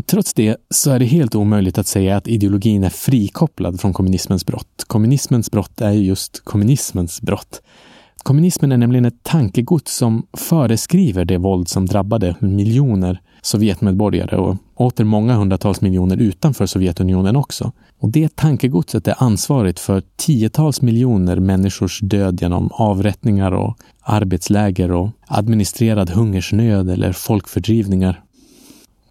Trots 0.07 0.35
det 0.35 0.57
så 0.71 0.91
är 0.91 0.99
det 0.99 1.05
helt 1.05 1.35
omöjligt 1.35 1.79
att 1.79 1.87
säga 1.87 2.17
att 2.17 2.29
ideologin 2.29 2.85
är 2.85 2.91
frikopplad 2.91 3.81
från 3.81 3.93
kommunismens 3.93 4.47
brott. 4.47 4.85
Kommunismens 4.87 5.51
brott 5.51 5.81
är 5.81 5.91
just 5.91 6.45
kommunismens 6.45 7.23
brott. 7.23 7.63
Kommunismen 8.23 8.73
är 8.73 8.77
nämligen 8.77 9.05
ett 9.05 9.23
tankegods 9.23 9.97
som 9.97 10.27
föreskriver 10.33 11.25
det 11.25 11.39
våld 11.39 11.69
som 11.69 11.87
drabbade 11.87 12.37
miljoner 12.41 13.21
Sovjetmedborgare 13.43 14.37
och 14.37 14.57
åter 14.75 15.05
många 15.05 15.35
hundratals 15.35 15.81
miljoner 15.81 16.17
utanför 16.17 16.67
Sovjetunionen 16.67 17.37
också. 17.37 17.73
Och 17.99 18.11
det 18.11 18.37
tankegodset 18.37 19.09
är 19.09 19.15
ansvarigt 19.19 19.79
för 19.79 20.03
tiotals 20.17 20.83
miljoner 20.83 21.37
människors 21.37 22.01
död 22.01 22.43
genom 22.43 22.71
avrättningar 22.73 23.53
och 23.53 23.77
arbetsläger 24.01 24.93
och 24.93 25.11
administrerad 25.27 26.11
hungersnöd 26.11 26.91
eller 26.91 27.13
folkfördrivningar. 27.13 28.23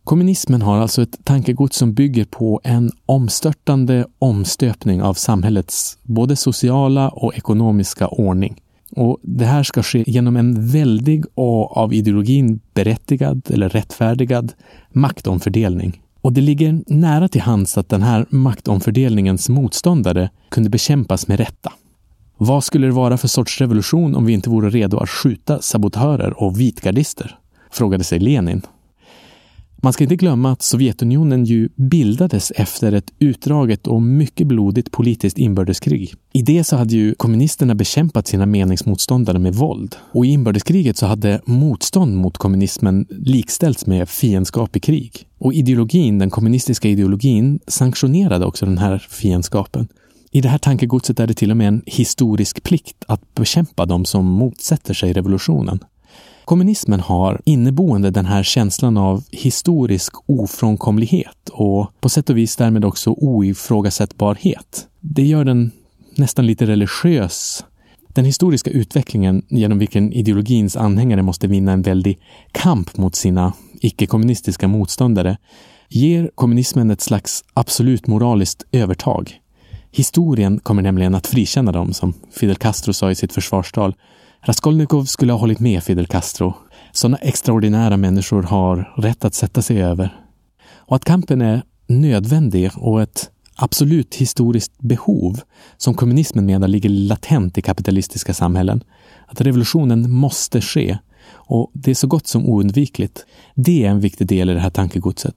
Kommunismen 0.04 0.62
har 0.62 0.78
alltså 0.78 1.02
ett 1.02 1.18
tankegods 1.24 1.78
som 1.78 1.94
bygger 1.94 2.26
på 2.26 2.62
en 2.64 2.92
omstörtande 3.06 4.06
omstöpning 4.20 5.02
av 5.02 5.14
samhällets 5.14 5.98
både 6.04 6.36
sociala 6.36 7.10
och 7.10 7.36
ekonomiska 7.36 8.08
ordning. 8.08 8.62
Och 8.96 9.18
Det 9.22 9.46
här 9.46 9.64
ska 9.64 9.84
ske 9.84 10.04
genom 10.08 10.38
en 10.38 10.68
väldig 10.68 11.26
och 11.36 11.78
av 11.78 11.94
ideologin 11.94 12.60
berättigad 12.74 13.42
eller 13.50 13.70
rättfärdigad 13.70 14.54
maktomfördelning. 14.92 16.02
Och 16.22 16.34
det 16.34 16.42
ligger 16.42 16.84
nära 16.88 17.28
till 17.28 17.42
hands 17.42 17.78
att 17.78 17.90
den 17.90 18.02
här 18.02 18.26
maktomfördelningens 18.30 19.50
motståndare 19.50 20.30
kunde 20.50 20.70
bekämpas 20.70 21.28
med 21.28 21.40
rätta. 21.40 21.74
Vad 22.38 22.64
skulle 22.64 22.88
det 22.88 22.94
vara 22.94 23.18
för 23.18 23.28
sorts 23.28 23.62
revolution 23.62 24.16
om 24.16 24.26
vi 24.26 24.34
inte 24.34 24.50
vore 24.50 24.70
redo 24.70 24.98
att 24.98 25.10
skjuta 25.10 25.62
sabotörer 25.62 26.44
och 26.44 26.60
vitgardister? 26.60 27.38
frågade 27.72 28.04
sig 28.04 28.20
Lenin. 28.20 28.62
Man 29.84 29.94
ska 29.94 30.04
inte 30.04 30.16
glömma 30.16 30.52
att 30.52 30.62
Sovjetunionen 30.62 31.46
ju 31.46 31.70
bildades 31.76 32.52
efter 32.52 32.92
ett 32.92 33.12
utdraget 33.20 33.88
och 33.88 34.02
mycket 34.02 34.48
blodigt 34.48 34.92
politiskt 34.92 35.38
inbördeskrig. 35.38 36.14
I 36.34 36.42
det 36.42 36.64
så 36.64 36.76
hade 36.76 36.96
ju 36.96 37.16
kommunisterna 37.16 37.76
bekämpat 37.76 38.28
sina 38.28 38.46
meningsmotståndare 38.46 39.40
med 39.40 39.56
våld. 39.56 39.96
Och 40.12 40.26
i 40.26 40.30
inbördeskriget 40.30 40.98
så 40.98 41.06
hade 41.06 41.42
motstånd 41.46 42.18
mot 42.18 42.38
kommunismen 42.38 43.06
likställts 43.10 43.86
med 43.86 44.10
fiendskap 44.10 44.76
i 44.76 44.80
krig. 44.80 45.26
Och 45.38 45.54
ideologin, 45.54 46.20
den 46.20 46.30
kommunistiska 46.30 46.90
ideologin, 46.90 47.60
sanktionerade 47.68 48.46
också 48.46 48.66
den 48.66 48.78
här 48.78 49.08
fiendskapen. 49.10 49.88
I 50.32 50.42
det 50.42 50.50
här 50.50 50.58
tankegodset 50.58 51.20
är 51.20 51.28
det 51.28 51.34
till 51.34 51.52
och 51.52 51.58
med 51.58 51.68
en 51.68 51.82
historisk 51.86 52.64
plikt 52.64 53.04
att 53.08 53.36
bekämpa 53.36 53.86
de 53.86 54.06
som 54.06 54.26
motsätter 54.26 54.94
sig 54.94 55.14
revolutionen. 55.14 55.80
Kommunismen 56.52 57.00
har 57.00 57.42
inneboende 57.46 58.12
den 58.12 58.26
här 58.26 58.44
känslan 58.44 58.98
av 58.98 59.24
historisk 59.32 60.14
ofrånkomlighet 60.26 61.50
och 61.52 61.92
på 62.02 62.10
sätt 62.10 62.30
och 62.30 62.38
vis 62.38 62.56
därmed 62.56 62.86
också 62.86 63.10
oifrågasättbarhet. 63.10 64.88
Det 65.00 65.24
gör 65.24 65.46
den 65.46 65.72
nästan 66.18 66.46
lite 66.46 66.66
religiös. 66.66 67.66
Den 68.08 68.26
historiska 68.26 68.70
utvecklingen 68.70 69.46
genom 69.50 69.80
vilken 69.80 70.14
ideologins 70.14 70.76
anhängare 70.76 71.22
måste 71.22 71.48
vinna 71.48 71.72
en 71.72 71.82
väldig 71.82 72.20
kamp 72.52 72.98
mot 72.98 73.16
sina 73.16 73.54
icke-kommunistiska 73.82 74.68
motståndare 74.68 75.38
ger 75.90 76.32
kommunismen 76.36 76.92
ett 76.92 77.02
slags 77.02 77.44
absolut 77.54 78.08
moraliskt 78.08 78.66
övertag. 78.72 79.40
Historien 79.92 80.60
kommer 80.60 80.82
nämligen 80.82 81.16
att 81.16 81.28
frikänna 81.28 81.72
dem, 81.72 81.94
som 81.94 82.14
Fidel 82.32 82.56
Castro 82.56 82.94
sa 82.94 83.12
i 83.12 83.16
sitt 83.16 83.34
försvarstal, 83.34 83.96
Raskolnikov 84.44 85.06
skulle 85.06 85.34
ha 85.34 85.40
hållit 85.40 85.60
med 85.60 85.84
Fidel 85.84 86.08
Castro. 86.08 86.54
Sådana 86.92 87.18
extraordinära 87.18 87.98
människor 87.98 88.44
har 88.44 88.94
rätt 88.98 89.26
att 89.26 89.34
sätta 89.34 89.62
sig 89.62 89.84
över. 89.84 90.16
Och 90.74 90.96
att 90.96 91.06
kampen 91.06 91.42
är 91.42 91.64
nödvändig 91.88 92.72
och 92.76 93.02
ett 93.02 93.30
absolut 93.56 94.16
historiskt 94.16 94.80
behov 94.80 95.40
som 95.78 95.94
kommunismen 95.94 96.46
menar 96.46 96.68
ligger 96.68 96.90
latent 96.90 97.58
i 97.58 97.62
kapitalistiska 97.62 98.34
samhällen. 98.34 98.84
Att 99.28 99.42
revolutionen 99.42 100.12
måste 100.12 100.62
ske 100.62 100.98
och 101.34 101.72
det 101.74 101.92
är 101.92 101.96
så 101.96 102.08
gott 102.08 102.28
som 102.28 102.50
oundvikligt. 102.50 103.26
Det 103.56 103.86
är 103.86 103.90
en 103.90 104.00
viktig 104.00 104.28
del 104.28 104.50
i 104.50 104.54
det 104.54 104.60
här 104.60 104.70
tankegodset. 104.70 105.36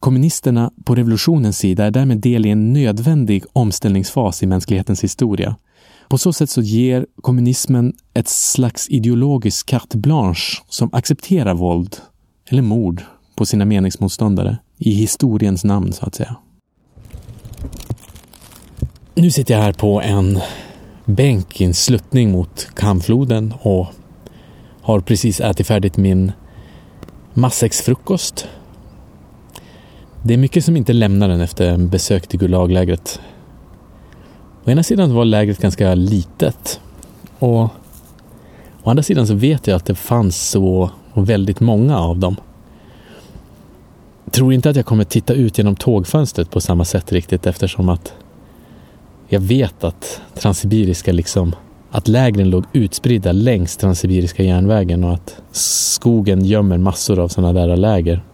Kommunisterna 0.00 0.70
på 0.84 0.94
revolutionens 0.94 1.58
sida 1.58 1.84
är 1.84 1.90
därmed 1.90 2.18
del 2.18 2.46
i 2.46 2.50
en 2.50 2.72
nödvändig 2.72 3.44
omställningsfas 3.52 4.42
i 4.42 4.46
mänsklighetens 4.46 5.04
historia. 5.04 5.56
På 6.08 6.18
så 6.18 6.32
sätt 6.32 6.50
så 6.50 6.62
ger 6.62 7.06
kommunismen 7.22 7.92
ett 8.14 8.28
slags 8.28 8.88
ideologisk 8.88 9.66
carte 9.66 9.98
blanche 9.98 10.62
som 10.68 10.90
accepterar 10.92 11.54
våld 11.54 11.96
eller 12.48 12.62
mord 12.62 13.02
på 13.34 13.46
sina 13.46 13.64
meningsmotståndare 13.64 14.58
i 14.78 14.90
historiens 14.90 15.64
namn 15.64 15.92
så 15.92 16.06
att 16.06 16.14
säga. 16.14 16.36
Nu 19.14 19.30
sitter 19.30 19.54
jag 19.54 19.62
här 19.62 19.72
på 19.72 20.00
en 20.00 20.40
bänk 21.04 21.60
i 21.60 21.64
en 21.64 21.74
sluttning 21.74 22.30
mot 22.30 22.68
Kamfloden 22.74 23.54
och 23.60 23.86
har 24.82 25.00
precis 25.00 25.40
ätit 25.40 25.66
färdigt 25.66 25.96
min 25.96 26.32
matsäcksfrukost. 27.34 28.48
Det 30.22 30.34
är 30.34 30.38
mycket 30.38 30.64
som 30.64 30.76
inte 30.76 30.92
lämnar 30.92 31.28
den 31.28 31.40
efter 31.40 31.68
en 31.68 31.88
besök 31.88 32.26
till 32.26 32.38
Gulaglägret 32.38 33.20
Å 34.68 34.70
ena 34.70 34.82
sidan 34.82 35.14
var 35.14 35.24
lägret 35.24 35.58
ganska 35.58 35.94
litet 35.94 36.80
och 37.38 37.62
å 38.82 38.90
andra 38.90 39.02
sidan 39.02 39.26
så 39.26 39.34
vet 39.34 39.66
jag 39.66 39.76
att 39.76 39.84
det 39.84 39.94
fanns 39.94 40.50
så 40.50 40.90
väldigt 41.14 41.60
många 41.60 41.98
av 41.98 42.18
dem. 42.18 42.36
Jag 44.24 44.32
tror 44.32 44.52
inte 44.52 44.70
att 44.70 44.76
jag 44.76 44.86
kommer 44.86 45.04
titta 45.04 45.34
ut 45.34 45.58
genom 45.58 45.76
tågfönstret 45.76 46.50
på 46.50 46.60
samma 46.60 46.84
sätt 46.84 47.12
riktigt 47.12 47.46
eftersom 47.46 47.88
att 47.88 48.14
jag 49.28 49.40
vet 49.40 49.84
att 49.84 50.20
Transsibiriska 50.34 51.12
liksom 51.12 51.54
att 51.90 52.08
lägren 52.08 52.50
låg 52.50 52.64
utspridda 52.72 53.32
längs 53.32 53.76
Transsibiriska 53.76 54.42
järnvägen 54.42 55.04
och 55.04 55.12
att 55.12 55.42
skogen 55.52 56.44
gömmer 56.44 56.78
massor 56.78 57.18
av 57.18 57.28
sådana 57.28 57.66
där 57.66 57.76
läger. 57.76 58.24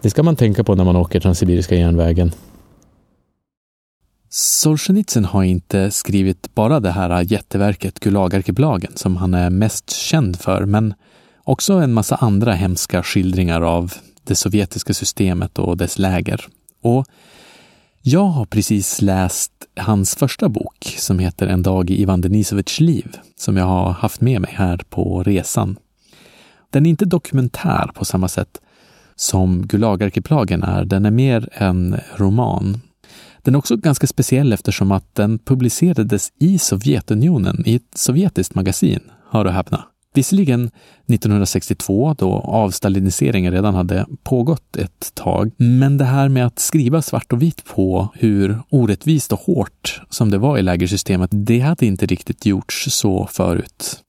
Det 0.00 0.10
ska 0.10 0.22
man 0.22 0.36
tänka 0.36 0.64
på 0.64 0.74
när 0.74 0.84
man 0.84 0.96
åker 0.96 1.20
Transsibiriska 1.20 1.74
järnvägen. 1.74 2.32
Solzhenitsyn 4.36 5.24
har 5.24 5.42
inte 5.42 5.90
skrivit 5.90 6.54
bara 6.54 6.80
det 6.80 6.90
här 6.90 7.32
jätteverket 7.32 8.00
Gulagarkipelagen 8.00 8.92
som 8.96 9.16
han 9.16 9.34
är 9.34 9.50
mest 9.50 9.90
känd 9.90 10.40
för, 10.40 10.64
men 10.64 10.94
också 11.44 11.72
en 11.72 11.92
massa 11.92 12.16
andra 12.16 12.52
hemska 12.52 13.02
skildringar 13.02 13.60
av 13.60 13.92
det 14.24 14.34
sovjetiska 14.34 14.94
systemet 14.94 15.58
och 15.58 15.76
dess 15.76 15.98
läger. 15.98 16.46
Och 16.82 17.06
jag 18.02 18.24
har 18.24 18.46
precis 18.46 19.02
läst 19.02 19.52
hans 19.76 20.14
första 20.14 20.48
bok 20.48 20.94
som 20.98 21.18
heter 21.18 21.46
En 21.46 21.62
dag 21.62 21.90
i 21.90 22.02
Ivan 22.02 22.20
Denisovitjs 22.20 22.80
liv, 22.80 23.16
som 23.36 23.56
jag 23.56 23.66
har 23.66 23.90
haft 23.90 24.20
med 24.20 24.40
mig 24.40 24.50
här 24.54 24.80
på 24.90 25.22
resan. 25.22 25.76
Den 26.70 26.86
är 26.86 26.90
inte 26.90 27.04
dokumentär 27.04 27.90
på 27.94 28.04
samma 28.04 28.28
sätt 28.28 28.60
som 29.16 29.66
Gulagarkipelagen 29.66 30.62
är. 30.62 30.84
Den 30.84 31.06
är 31.06 31.10
mer 31.10 31.48
en 31.52 32.00
roman. 32.16 32.80
Den 33.44 33.54
är 33.54 33.58
också 33.58 33.76
ganska 33.76 34.06
speciell 34.06 34.52
eftersom 34.52 34.92
att 34.92 35.14
den 35.14 35.38
publicerades 35.38 36.32
i 36.40 36.58
Sovjetunionen 36.58 37.62
i 37.66 37.74
ett 37.74 37.82
sovjetiskt 37.94 38.54
magasin, 38.54 39.00
hör 39.30 39.44
och 39.44 39.52
häpna. 39.52 39.84
Visserligen 40.14 40.70
1962 41.08 42.14
då 42.18 42.32
avstaliniseringen 42.32 43.52
redan 43.52 43.74
hade 43.74 44.06
pågått 44.22 44.76
ett 44.76 45.14
tag, 45.14 45.50
men 45.56 45.98
det 45.98 46.04
här 46.04 46.28
med 46.28 46.46
att 46.46 46.58
skriva 46.58 47.02
svart 47.02 47.32
och 47.32 47.42
vitt 47.42 47.64
på 47.64 48.08
hur 48.14 48.58
orättvist 48.68 49.32
och 49.32 49.40
hårt 49.40 50.00
som 50.10 50.30
det 50.30 50.38
var 50.38 50.58
i 50.58 50.62
lägersystemet, 50.62 51.30
det 51.32 51.60
hade 51.60 51.86
inte 51.86 52.06
riktigt 52.06 52.46
gjorts 52.46 52.86
så 52.90 53.28
förut. 53.32 54.03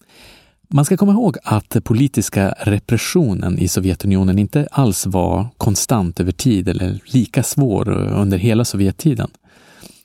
Man 0.69 0.85
ska 0.85 0.97
komma 0.97 1.11
ihåg 1.11 1.37
att 1.43 1.77
politiska 1.83 2.53
repressionen 2.59 3.59
i 3.59 3.67
Sovjetunionen 3.67 4.39
inte 4.39 4.67
alls 4.71 5.05
var 5.05 5.47
konstant 5.57 6.19
över 6.19 6.31
tid 6.31 6.69
eller 6.69 6.99
lika 7.05 7.43
svår 7.43 7.89
under 7.91 8.37
hela 8.37 8.65
Sovjettiden. 8.65 9.29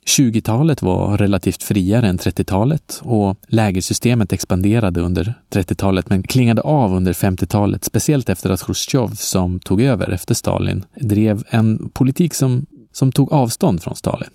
20-talet 0.06 0.82
var 0.82 1.18
relativt 1.18 1.62
friare 1.62 2.08
än 2.08 2.18
30-talet 2.18 3.00
och 3.04 3.36
lägersystemet 3.46 4.32
expanderade 4.32 5.00
under 5.00 5.34
30-talet 5.52 6.10
men 6.10 6.22
klingade 6.22 6.62
av 6.62 6.94
under 6.94 7.12
50-talet, 7.12 7.84
speciellt 7.84 8.28
efter 8.28 8.50
att 8.50 8.60
Chrusjtjov 8.60 9.08
som 9.08 9.60
tog 9.60 9.82
över 9.82 10.10
efter 10.10 10.34
Stalin 10.34 10.84
drev 11.00 11.44
en 11.50 11.90
politik 11.92 12.34
som, 12.34 12.66
som 12.92 13.12
tog 13.12 13.32
avstånd 13.32 13.82
från 13.82 13.96
Stalin. 13.96 14.30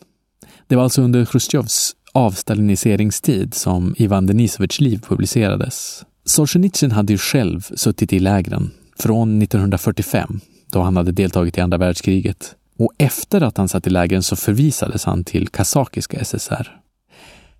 Det 0.68 0.76
var 0.76 0.84
alltså 0.84 1.02
under 1.02 1.26
Chrusjtjovs 1.26 1.96
avstaliniseringstid 2.12 3.54
som 3.54 3.96
Ivan 3.98 4.26
Denisovitjs 4.26 4.82
liv 4.82 5.02
publicerades. 5.08 6.06
Solzhenitsyn 6.26 6.92
hade 6.92 7.14
ju 7.14 7.18
själv 7.18 7.62
suttit 7.76 8.14
i 8.14 8.20
lägren 8.20 8.72
från 9.00 9.42
1945, 9.42 10.40
då 10.72 10.82
han 10.82 10.98
hade 10.98 11.12
deltagit 11.12 11.58
i 11.58 11.62
andra 11.62 11.78
världskriget, 11.78 12.56
och 12.80 12.92
efter 12.98 13.42
att 13.42 13.58
han 13.58 13.70
satt 13.70 13.88
i 13.88 13.90
lägren 13.90 14.24
så 14.24 14.36
förvisades 14.36 15.06
han 15.06 15.24
till 15.24 15.48
kazakiska 15.48 16.26
SSR. 16.26 16.80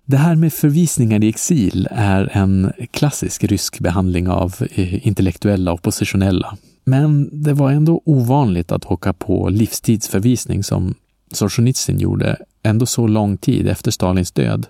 Det 0.04 0.16
här 0.16 0.34
med 0.36 0.52
förvisningar 0.52 1.24
i 1.24 1.28
exil 1.28 1.88
är 1.90 2.30
en 2.32 2.72
klassisk 2.90 3.44
rysk 3.44 3.80
behandling 3.80 4.28
av 4.28 4.54
eh, 4.70 5.06
intellektuella 5.06 5.72
oppositionella. 5.72 6.56
Men 6.84 7.42
det 7.42 7.52
var 7.52 7.70
ändå 7.70 8.02
ovanligt 8.04 8.72
att 8.72 8.84
åka 8.84 9.12
på 9.12 9.48
livstidsförvisning 9.48 10.64
som 10.64 10.94
Solzhenitsyn 11.32 11.98
gjorde 11.98 12.36
ändå 12.62 12.86
så 12.86 13.06
lång 13.06 13.36
tid 13.36 13.68
efter 13.68 13.90
Stalins 13.90 14.32
död. 14.32 14.66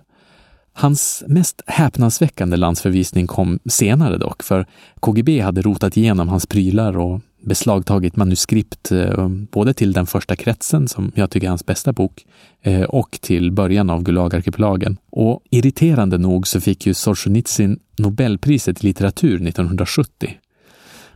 Hans 0.79 1.25
mest 1.27 1.63
häpnadsväckande 1.67 2.57
landsförvisning 2.57 3.27
kom 3.27 3.59
senare 3.65 4.19
dock, 4.19 4.43
för 4.43 4.67
KGB 5.01 5.41
hade 5.41 5.63
rotat 5.63 5.97
igenom 5.97 6.29
hans 6.29 6.47
prylar 6.47 6.99
och 6.99 7.21
beslagtagit 7.45 8.17
manuskript 8.17 8.93
eh, 8.93 9.29
både 9.29 9.75
till 9.75 9.93
den 9.93 10.07
första 10.07 10.37
kretsen, 10.37 10.89
som 10.89 11.13
jag 11.15 11.31
tycker 11.31 11.47
är 11.47 11.49
hans 11.49 11.67
bästa 11.67 11.93
bok, 11.93 12.27
eh, 12.63 12.83
och 12.83 13.19
till 13.21 13.53
början 13.53 13.91
av 13.91 14.03
Gulagarkipelagen. 14.03 14.97
Och 15.11 15.41
irriterande 15.51 16.19
nog 16.19 16.47
så 16.49 16.61
fick 16.61 16.87
ju 16.87 16.95
Solzhenitsyn 16.95 17.79
Nobelpriset 17.99 18.85
i 18.85 18.87
litteratur 18.87 19.35
1970. 19.35 20.39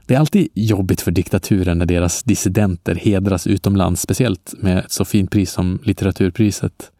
Det 0.06 0.14
är 0.14 0.18
alltid 0.18 0.48
jobbigt 0.54 1.00
för 1.00 1.10
diktaturen 1.10 1.78
när 1.78 1.86
deras 1.86 2.22
dissidenter 2.22 2.94
hedras 2.94 3.46
utomlands, 3.46 4.02
speciellt 4.02 4.54
med 4.58 4.78
ett 4.78 4.92
så 4.92 5.04
fint 5.04 5.30
pris 5.30 5.52
som 5.52 5.78
litteraturpriset. 5.84 6.90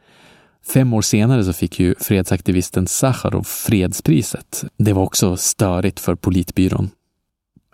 Fem 0.66 0.92
år 0.92 1.02
senare 1.02 1.44
så 1.44 1.52
fick 1.52 1.80
ju 1.80 1.94
fredsaktivisten 1.98 2.86
Sacharov 2.86 3.42
fredspriset. 3.42 4.64
Det 4.76 4.92
var 4.92 5.02
också 5.02 5.36
störigt 5.36 6.00
för 6.00 6.14
politbyrån. 6.14 6.90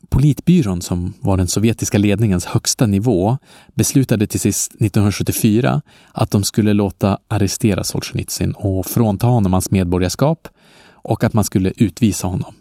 Politbyrån, 0.09 0.83
som 0.83 1.15
var 1.21 1.37
den 1.37 1.47
sovjetiska 1.47 1.99
ledningens 1.99 2.45
högsta 2.45 2.87
nivå, 2.87 3.39
beslutade 3.75 4.27
till 4.27 4.41
sist 4.41 4.71
1974 4.73 5.83
att 6.13 6.31
de 6.31 6.45
skulle 6.45 6.73
låta 6.73 7.19
arrestera 7.29 7.85
Solzhenitsyn 7.85 8.53
och 8.53 8.87
frånta 8.87 9.27
honom 9.27 9.53
hans 9.53 9.71
medborgarskap 9.71 10.49
och 10.91 11.25
att 11.25 11.33
man 11.33 11.45
skulle 11.45 11.73
utvisa 11.77 12.27
honom. 12.27 12.55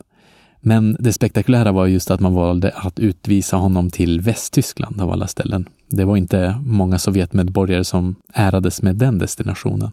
Men 0.61 0.97
det 0.99 1.13
spektakulära 1.13 1.71
var 1.71 1.87
just 1.87 2.11
att 2.11 2.19
man 2.19 2.33
valde 2.33 2.71
att 2.75 2.99
utvisa 2.99 3.57
honom 3.57 3.89
till 3.89 4.21
Västtyskland 4.21 5.01
av 5.01 5.11
alla 5.11 5.27
ställen. 5.27 5.69
Det 5.89 6.05
var 6.05 6.17
inte 6.17 6.61
många 6.65 6.99
Sovjetmedborgare 6.99 7.83
som 7.83 8.15
ärades 8.33 8.81
med 8.81 8.95
den 8.95 9.17
destinationen. 9.17 9.91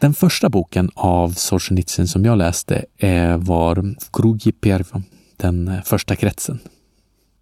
Den 0.00 0.14
första 0.14 0.48
boken 0.48 0.90
av 0.94 1.30
Solzhenitsyn 1.30 2.08
som 2.08 2.24
jag 2.24 2.38
läste 2.38 2.84
eh, 2.96 3.36
var 3.36 3.94
Krugi 4.12 4.52
Pervo 4.52 5.02
den 5.36 5.68
eh, 5.68 5.82
första 5.82 6.16
kretsen. 6.16 6.58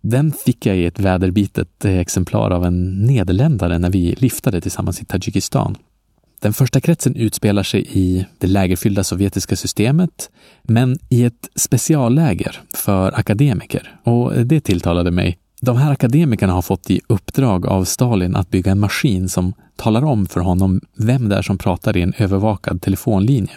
Den 0.00 0.32
fick 0.32 0.66
jag 0.66 0.76
i 0.76 0.86
ett 0.86 1.00
väderbitet 1.00 1.84
eh, 1.84 1.98
exemplar 1.98 2.50
av 2.50 2.64
en 2.64 3.06
nederländare 3.06 3.78
när 3.78 3.90
vi 3.90 4.14
liftade 4.14 4.60
tillsammans 4.60 5.02
i 5.02 5.04
Tadzjikistan. 5.04 5.76
Den 6.40 6.52
första 6.52 6.80
kretsen 6.80 7.16
utspelar 7.16 7.62
sig 7.62 7.86
i 7.92 8.26
det 8.38 8.46
lägerfyllda 8.46 9.04
sovjetiska 9.04 9.56
systemet, 9.56 10.30
men 10.62 10.98
i 11.08 11.24
ett 11.24 11.48
specialläger 11.54 12.60
för 12.74 13.18
akademiker. 13.18 14.00
Och 14.02 14.46
det 14.46 14.60
tilltalade 14.60 15.10
mig. 15.10 15.38
De 15.60 15.76
här 15.76 15.92
akademikerna 15.92 16.52
har 16.52 16.62
fått 16.62 16.90
i 16.90 17.00
uppdrag 17.06 17.66
av 17.66 17.84
Stalin 17.84 18.36
att 18.36 18.50
bygga 18.50 18.72
en 18.72 18.80
maskin 18.80 19.28
som 19.28 19.52
talar 19.76 20.04
om 20.04 20.26
för 20.26 20.40
honom 20.40 20.80
vem 20.96 21.28
det 21.28 21.36
är 21.36 21.42
som 21.42 21.58
pratar 21.58 21.96
i 21.96 22.02
en 22.02 22.14
övervakad 22.18 22.82
telefonlinje. 22.82 23.52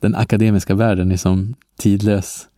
Den 0.00 0.14
akademiska 0.14 0.74
världen 0.74 1.12
är 1.12 1.16
som 1.16 1.54
tidlös. 1.78 2.48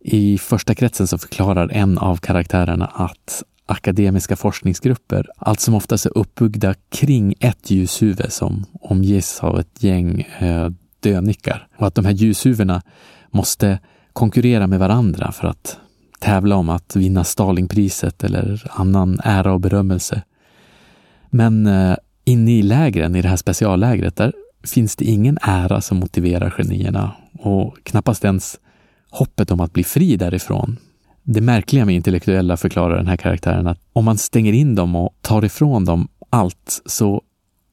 I 0.00 0.38
första 0.38 0.74
kretsen 0.74 1.06
så 1.06 1.18
förklarar 1.18 1.68
en 1.72 1.98
av 1.98 2.16
karaktärerna 2.16 2.86
att 2.86 3.42
akademiska 3.66 4.36
forskningsgrupper 4.36 5.26
allt 5.36 5.60
som 5.60 5.74
oftast 5.74 6.06
är 6.06 6.18
uppbyggda 6.18 6.74
kring 6.88 7.34
ett 7.40 7.70
ljushuvud 7.70 8.32
som 8.32 8.64
omges 8.80 9.40
av 9.40 9.60
ett 9.60 9.82
gäng 9.82 10.20
eh, 10.20 10.70
dönickar 11.00 11.66
och 11.76 11.86
att 11.86 11.94
de 11.94 12.04
här 12.04 12.12
ljushuvudena 12.12 12.82
måste 13.30 13.78
konkurrera 14.12 14.66
med 14.66 14.78
varandra 14.78 15.32
för 15.32 15.48
att 15.48 15.78
tävla 16.22 16.56
om 16.56 16.68
att 16.68 16.96
vinna 16.96 17.24
Stalingpriset 17.24 18.24
eller 18.24 18.66
annan 18.70 19.20
ära 19.24 19.52
och 19.52 19.60
berömmelse. 19.60 20.22
Men 21.30 21.66
eh, 21.66 21.96
inne 22.24 22.52
i 22.52 22.62
lägren, 22.62 23.16
i 23.16 23.22
det 23.22 23.28
här 23.28 23.36
speciallägret, 23.36 24.16
där 24.16 24.32
finns 24.64 24.96
det 24.96 25.04
ingen 25.04 25.38
ära 25.42 25.80
som 25.80 25.98
motiverar 25.98 26.50
genierna 26.50 27.12
och 27.38 27.76
knappast 27.82 28.24
ens 28.24 28.58
hoppet 29.10 29.50
om 29.50 29.60
att 29.60 29.72
bli 29.72 29.84
fri 29.84 30.16
därifrån. 30.16 30.76
Det 31.22 31.40
märkliga 31.40 31.84
med 31.84 31.94
intellektuella 31.94 32.56
förklarar 32.56 32.96
den 32.96 33.06
här 33.06 33.16
karaktären 33.16 33.66
att 33.66 33.78
om 33.92 34.04
man 34.04 34.18
stänger 34.18 34.52
in 34.52 34.74
dem 34.74 34.96
och 34.96 35.14
tar 35.20 35.44
ifrån 35.44 35.84
dem 35.84 36.08
allt 36.30 36.82
så 36.86 37.22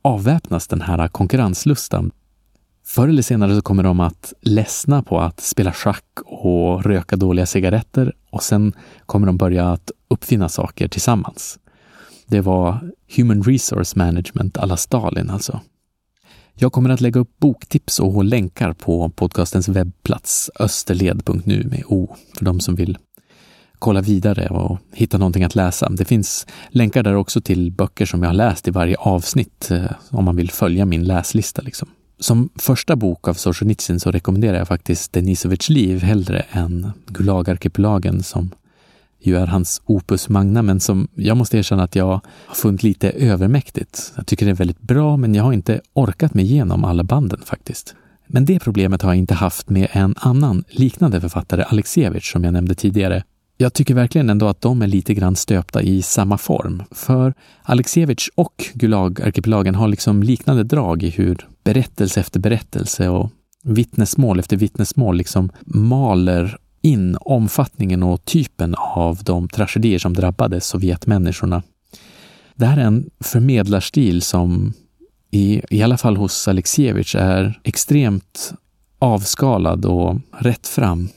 avväpnas 0.02 0.68
den 0.68 0.82
här 0.82 1.08
konkurrenslustan. 1.08 2.12
Förr 2.90 3.08
eller 3.08 3.22
senare 3.22 3.56
så 3.56 3.62
kommer 3.62 3.84
de 3.84 4.00
att 4.00 4.34
ledsna 4.42 5.04
på 5.04 5.20
att 5.20 5.40
spela 5.40 5.74
schack 5.74 6.06
och 6.26 6.84
röka 6.84 7.16
dåliga 7.16 7.46
cigaretter 7.46 8.14
och 8.30 8.44
sen 8.44 8.74
kommer 9.06 9.28
de 9.28 9.38
börja 9.38 9.70
att 9.70 9.92
uppfinna 10.08 10.50
saker 10.50 10.88
tillsammans. 10.88 11.60
Det 12.28 12.42
var 12.42 12.92
Human 13.16 13.44
Resource 13.44 13.98
Management 13.98 14.58
alla 14.58 14.78
Stalin 14.78 15.30
alltså. 15.30 15.60
Jag 16.54 16.72
kommer 16.72 16.90
att 16.90 17.02
lägga 17.02 17.20
upp 17.20 17.40
boktips 17.40 18.00
och 18.00 18.24
länkar 18.24 18.74
på 18.74 19.10
podcastens 19.10 19.70
webbplats 19.70 20.52
österled.nu 20.60 21.64
med 21.64 21.84
O 21.88 22.16
för 22.38 22.46
de 22.46 22.60
som 22.60 22.76
vill 22.76 22.98
kolla 23.80 24.02
vidare 24.02 24.48
och 24.48 24.78
hitta 24.94 25.18
någonting 25.18 25.44
att 25.44 25.56
läsa. 25.56 25.90
Det 25.90 26.06
finns 26.06 26.48
länkar 26.70 27.04
där 27.04 27.16
också 27.16 27.42
till 27.42 27.72
böcker 27.72 28.06
som 28.06 28.24
jag 28.24 28.30
har 28.30 28.34
läst 28.34 28.68
i 28.68 28.72
varje 28.72 28.96
avsnitt 28.96 29.72
eh, 29.72 29.92
om 30.10 30.26
man 30.26 30.36
vill 30.36 30.52
följa 30.52 30.86
min 30.86 31.04
läslista. 31.04 31.62
Liksom. 31.62 31.90
Som 32.20 32.50
första 32.56 32.96
bok 32.96 33.28
av 33.28 33.34
Solzhenitsyn 33.34 34.00
så 34.00 34.12
rekommenderar 34.12 34.58
jag 34.58 34.68
faktiskt 34.68 35.14
Denisovitjs 35.14 35.70
liv 35.70 36.02
hellre 36.02 36.46
än 36.52 36.92
Gulagarkipelagen 37.08 38.24
som 38.24 38.52
ju 39.20 39.38
är 39.38 39.48
hans 39.48 39.82
opus 39.86 40.30
magna, 40.30 40.62
men 40.62 40.80
som 40.80 41.08
jag 41.16 41.38
måste 41.38 41.58
erkänna 41.58 41.84
att 41.84 41.96
jag 41.96 42.06
har 42.06 42.22
funnit 42.56 42.84
lite 42.84 43.10
övermäktigt. 43.10 44.14
Jag 44.16 44.28
tycker 44.28 44.46
det 44.46 44.52
är 44.52 44.56
väldigt 44.56 44.82
bra, 44.82 45.18
men 45.18 45.36
jag 45.36 45.44
har 45.44 45.54
inte 45.54 45.82
orkat 45.94 46.34
mig 46.34 46.46
igenom 46.46 46.86
alla 46.86 47.04
banden 47.04 47.40
faktiskt. 47.46 47.96
Men 48.28 48.46
det 48.46 48.60
problemet 48.60 49.02
har 49.02 49.10
jag 49.10 49.18
inte 49.18 49.34
haft 49.34 49.70
med 49.70 49.88
en 49.92 50.16
annan 50.18 50.64
liknande 50.70 51.22
författare, 51.22 51.64
Alexievich, 51.64 52.32
som 52.32 52.44
jag 52.44 52.54
nämnde 52.54 52.76
tidigare. 52.76 53.24
Jag 53.58 53.74
tycker 53.74 53.94
verkligen 53.94 54.30
ändå 54.30 54.48
att 54.48 54.62
de 54.62 54.82
är 54.82 54.88
lite 54.88 55.14
grann 55.14 55.36
stöpta 55.36 55.82
i 55.82 56.02
samma 56.02 56.38
form. 56.38 56.84
För 56.92 57.34
Alexievich 57.64 58.30
och 58.36 58.66
Gulag-arkipelagen 58.74 59.76
har 59.76 59.88
liksom 59.88 60.24
liknande 60.24 60.64
drag 60.64 61.04
i 61.04 61.10
hur 61.10 61.48
berättelse 61.74 62.20
efter 62.20 62.40
berättelse 62.40 63.10
och 63.10 63.30
vittnesmål 63.64 64.40
efter 64.40 64.58
vittnesmål 64.58 65.18
liksom 65.18 65.52
maler 65.66 66.58
in 66.82 67.18
omfattningen 67.22 68.04
och 68.04 68.26
typen 68.26 68.76
av 68.78 69.24
de 69.24 69.50
tragedier 69.50 70.00
som 70.00 70.14
drabbade 70.14 70.62
Sovjetmänniskorna. 70.62 71.64
Det 72.56 72.66
här 72.66 72.78
är 72.78 72.86
en 72.86 73.10
förmedlarstil 73.20 74.22
som 74.22 74.74
i, 75.32 75.62
i 75.70 75.84
alla 75.84 75.98
fall 75.98 76.18
hos 76.18 76.48
Alexievich 76.48 77.16
är 77.16 77.60
extremt 77.64 78.54
avskalad 79.00 79.86
och 79.86 80.18
rätt 80.40 80.68
fram. 80.68 81.10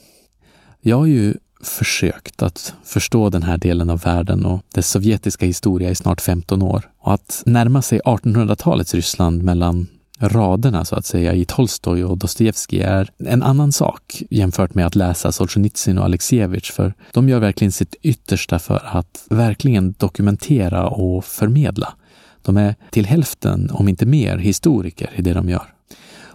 Jag 0.81 0.99
har 0.99 1.07
ju 1.07 1.35
försökt 1.63 2.43
att 2.43 2.75
förstå 2.85 3.31
den 3.31 3.43
här 3.43 3.59
delen 3.59 3.91
av 3.91 4.01
världen 4.01 4.45
och 4.45 4.63
dess 4.75 4.91
sovjetiska 4.91 5.47
historia 5.47 5.91
i 5.91 5.95
snart 5.95 6.21
15 6.21 6.63
år. 6.63 6.91
Och 6.99 7.15
att 7.15 7.43
närma 7.47 7.83
sig 7.83 8.01
1800-talets 8.05 8.95
Ryssland 8.95 9.43
mellan 9.43 9.87
raderna 10.23 10.85
så 10.85 10.97
att 10.97 11.07
säga 11.07 11.35
i 11.35 11.45
Tolstoj 11.45 12.05
och 12.05 12.19
Dostojevskij 12.19 12.81
är 12.81 13.11
en 13.19 13.43
annan 13.43 13.73
sak 13.73 14.23
jämfört 14.31 14.75
med 14.75 14.87
att 14.87 14.95
läsa 14.95 15.33
Solzhenitsyn 15.33 15.99
och 15.99 16.05
Alexievich, 16.05 16.73
för 16.73 16.95
de 17.13 17.29
gör 17.29 17.39
verkligen 17.39 17.73
sitt 17.73 17.95
yttersta 18.03 18.59
för 18.59 18.83
att 18.85 19.27
verkligen 19.31 19.95
dokumentera 19.99 20.89
och 20.89 21.25
förmedla. 21.25 21.95
De 22.43 22.57
är 22.57 22.75
till 22.91 23.07
hälften, 23.07 23.71
om 23.73 23.89
inte 23.89 24.07
mer, 24.07 24.39
historiker 24.39 25.11
i 25.17 25.23
det 25.23 25.33
de 25.33 25.49
gör. 25.49 25.73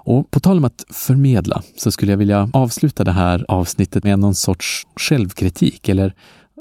Och 0.07 0.31
på 0.31 0.39
tal 0.39 0.57
om 0.57 0.65
att 0.65 0.85
förmedla 0.89 1.63
så 1.77 1.91
skulle 1.91 2.11
jag 2.11 2.17
vilja 2.17 2.49
avsluta 2.53 3.03
det 3.03 3.11
här 3.11 3.45
avsnittet 3.47 4.03
med 4.03 4.19
någon 4.19 4.35
sorts 4.35 4.87
självkritik 4.95 5.89
eller 5.89 6.13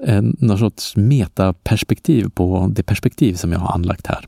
eh, 0.06 0.22
någon 0.22 0.58
sorts 0.58 0.96
metaperspektiv 0.96 2.28
på 2.34 2.72
det 2.74 2.82
perspektiv 2.82 3.34
som 3.34 3.52
jag 3.52 3.58
har 3.58 3.74
anlagt 3.74 4.06
här. 4.06 4.26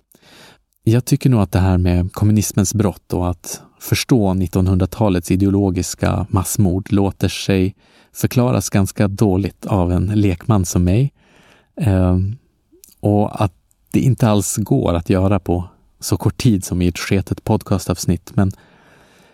Jag 0.89 1.05
tycker 1.05 1.31
nog 1.31 1.41
att 1.41 1.53
det 1.53 1.59
här 1.59 1.79
med 1.79 2.13
kommunismens 2.13 2.75
brott 2.75 3.13
och 3.13 3.31
att 3.31 3.63
förstå 3.81 4.31
1900-talets 4.31 5.31
ideologiska 5.31 6.27
massmord 6.31 6.93
låter 6.93 7.29
sig 7.29 7.75
förklaras 8.13 8.71
ganska 8.71 9.09
dåligt 9.09 9.67
av 9.67 9.93
en 9.93 10.07
lekman 10.07 10.65
som 10.65 10.85
mig. 10.85 11.13
Ehm, 11.81 12.37
och 13.01 13.45
att 13.45 13.53
det 13.91 14.01
inte 14.01 14.29
alls 14.29 14.57
går 14.57 14.95
att 14.95 15.11
göra 15.11 15.39
på 15.39 15.65
så 16.01 16.17
kort 16.17 16.37
tid 16.37 16.65
som 16.65 16.83
i 16.83 16.89
ett 16.89 16.99
sketet 16.99 17.45
podcastavsnitt. 17.45 18.33
Men 18.35 18.53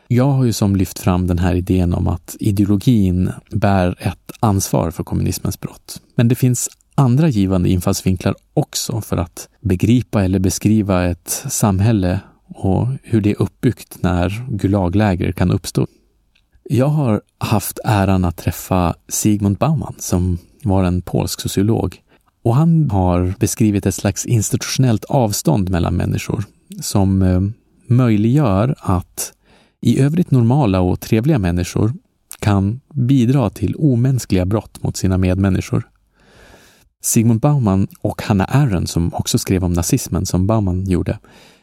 jag 0.08 0.30
har 0.30 0.44
ju 0.44 0.52
som 0.52 0.76
lyft 0.76 0.98
fram 0.98 1.26
den 1.26 1.38
här 1.38 1.54
idén 1.54 1.94
om 1.94 2.08
att 2.08 2.36
ideologin 2.40 3.32
bär 3.50 3.96
ett 3.98 4.32
ansvar 4.40 4.90
för 4.90 5.04
kommunismens 5.04 5.60
brott. 5.60 6.02
Men 6.14 6.28
det 6.28 6.34
finns 6.34 6.68
andra 6.94 7.28
givande 7.28 7.68
infallsvinklar 7.68 8.34
också 8.54 9.00
för 9.00 9.16
att 9.16 9.48
begripa 9.60 10.24
eller 10.24 10.38
beskriva 10.38 11.04
ett 11.04 11.44
samhälle 11.48 12.20
och 12.48 12.88
hur 13.02 13.20
det 13.20 13.30
är 13.30 13.42
uppbyggt 13.42 14.02
när 14.02 14.46
Gulagläger 14.48 15.32
kan 15.32 15.50
uppstå. 15.50 15.86
Jag 16.70 16.86
har 16.86 17.20
haft 17.38 17.78
äran 17.84 18.24
att 18.24 18.36
träffa 18.36 18.94
Sigmund 19.08 19.56
Bauman 19.56 19.94
som 19.98 20.38
var 20.62 20.84
en 20.84 21.02
polsk 21.02 21.40
sociolog 21.40 22.00
och 22.42 22.54
han 22.54 22.90
har 22.90 23.34
beskrivit 23.38 23.86
ett 23.86 23.94
slags 23.94 24.26
institutionellt 24.26 25.04
avstånd 25.04 25.70
mellan 25.70 25.96
människor 25.96 26.44
som 26.80 27.22
eh, 27.22 27.40
möjliggör 27.86 28.74
att 28.78 29.32
i 29.80 30.00
övrigt 30.00 30.30
normala 30.30 30.80
och 30.80 31.00
trevliga 31.00 31.38
människor 31.38 31.92
kan 32.40 32.80
bidra 32.94 33.50
till 33.50 33.74
omänskliga 33.78 34.46
brott 34.46 34.82
mot 34.82 34.96
sina 34.96 35.18
medmänniskor. 35.18 35.88
Sigmund 37.04 37.40
Bauman 37.40 37.88
och 38.00 38.22
Hannah 38.22 38.56
Arendt, 38.56 38.90
som 38.90 39.14
också 39.14 39.38
skrev 39.38 39.64
om 39.64 39.72
nazismen 39.72 40.26
som 40.26 40.46
Bauman 40.46 40.84
gjorde, 40.84 41.18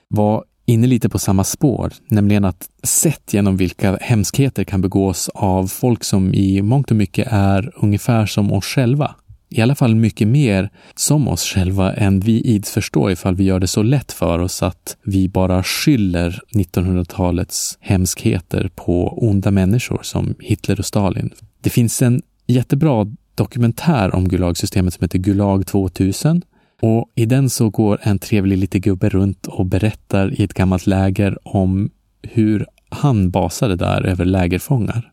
var 0.07 0.43
inne 0.65 0.87
lite 0.87 1.09
på 1.09 1.19
samma 1.19 1.43
spår, 1.43 1.93
nämligen 2.07 2.45
att 2.45 2.69
sätt 2.83 3.33
genom 3.33 3.57
vilka 3.57 3.97
hemskheter 4.01 4.63
kan 4.63 4.81
begås 4.81 5.29
av 5.33 5.67
folk 5.67 6.03
som 6.03 6.33
i 6.33 6.61
mångt 6.61 6.91
och 6.91 6.97
mycket 6.97 7.27
är 7.31 7.71
ungefär 7.75 8.25
som 8.25 8.53
oss 8.53 8.65
själva. 8.65 9.15
I 9.49 9.61
alla 9.61 9.75
fall 9.75 9.95
mycket 9.95 10.27
mer 10.27 10.69
som 10.95 11.27
oss 11.27 11.43
själva 11.43 11.93
än 11.93 12.19
vi 12.19 12.41
ids 12.41 12.71
förstå 12.71 13.11
ifall 13.11 13.35
vi 13.35 13.43
gör 13.43 13.59
det 13.59 13.67
så 13.67 13.83
lätt 13.83 14.11
för 14.11 14.39
oss 14.39 14.63
att 14.63 14.97
vi 15.03 15.29
bara 15.29 15.63
skyller 15.63 16.41
1900-talets 16.53 17.77
hemskheter 17.79 18.69
på 18.75 19.27
onda 19.27 19.51
människor 19.51 19.99
som 20.03 20.35
Hitler 20.39 20.79
och 20.79 20.85
Stalin. 20.85 21.29
Det 21.61 21.69
finns 21.69 22.01
en 22.01 22.21
jättebra 22.47 23.07
dokumentär 23.41 24.15
om 24.15 24.27
Gulagsystemet 24.27 24.93
som 24.93 25.03
heter 25.03 25.19
Gulag 25.19 25.67
2000. 25.67 26.41
Och 26.81 27.11
i 27.15 27.25
den 27.25 27.49
så 27.49 27.69
går 27.69 27.99
en 28.01 28.19
trevlig 28.19 28.57
liten 28.57 28.81
gubbe 28.81 29.09
runt 29.09 29.47
och 29.47 29.65
berättar 29.65 30.41
i 30.41 30.43
ett 30.43 30.53
gammalt 30.53 30.87
läger 30.87 31.37
om 31.47 31.89
hur 32.21 32.65
han 32.89 33.31
basade 33.31 33.75
där 33.75 34.01
över 34.01 34.25
lägerfångar. 34.25 35.11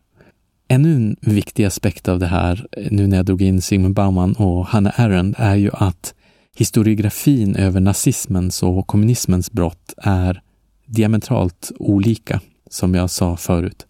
Ännu 0.67 0.95
en 0.95 1.15
viktig 1.21 1.65
aspekt 1.65 2.07
av 2.07 2.19
det 2.19 2.27
här, 2.27 2.67
nu 2.91 3.07
när 3.07 3.17
jag 3.17 3.25
drog 3.25 3.41
in 3.41 3.61
Sigmund 3.61 3.95
Bauman 3.95 4.33
och 4.33 4.65
Hannah 4.65 4.99
Arendt, 4.99 5.39
är 5.39 5.55
ju 5.55 5.71
att 5.73 6.13
historiografin 6.55 7.55
över 7.55 7.79
nazismens 7.79 8.63
och 8.63 8.87
kommunismens 8.87 9.51
brott 9.51 9.93
är 9.97 10.41
diametralt 10.85 11.71
olika, 11.79 12.41
som 12.69 12.95
jag 12.95 13.09
sa 13.09 13.37
förut. 13.37 13.85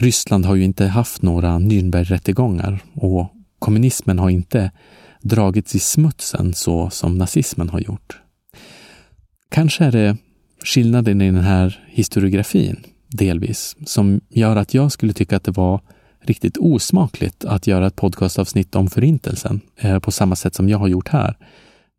Ryssland 0.00 0.46
har 0.46 0.54
ju 0.54 0.64
inte 0.64 0.86
haft 0.86 1.22
några 1.22 1.58
Nürnbergrättegångar 1.58 2.78
och 2.94 3.33
kommunismen 3.64 4.18
har 4.18 4.30
inte 4.30 4.70
dragits 5.22 5.74
i 5.74 5.78
smutsen 5.78 6.54
så 6.54 6.90
som 6.90 7.18
nazismen 7.18 7.68
har 7.68 7.80
gjort. 7.80 8.20
Kanske 9.50 9.84
är 9.84 9.92
det 9.92 10.16
skillnaden 10.64 11.22
i 11.22 11.30
den 11.30 11.44
här 11.44 11.84
historiografin, 11.88 12.84
delvis, 13.08 13.76
som 13.86 14.20
gör 14.28 14.56
att 14.56 14.74
jag 14.74 14.92
skulle 14.92 15.12
tycka 15.12 15.36
att 15.36 15.44
det 15.44 15.56
var 15.56 15.80
riktigt 16.20 16.56
osmakligt 16.56 17.44
att 17.44 17.66
göra 17.66 17.86
ett 17.86 17.96
podcastavsnitt 17.96 18.74
om 18.74 18.90
Förintelsen 18.90 19.60
eh, 19.76 19.98
på 19.98 20.10
samma 20.10 20.36
sätt 20.36 20.54
som 20.54 20.68
jag 20.68 20.78
har 20.78 20.88
gjort 20.88 21.08
här. 21.08 21.36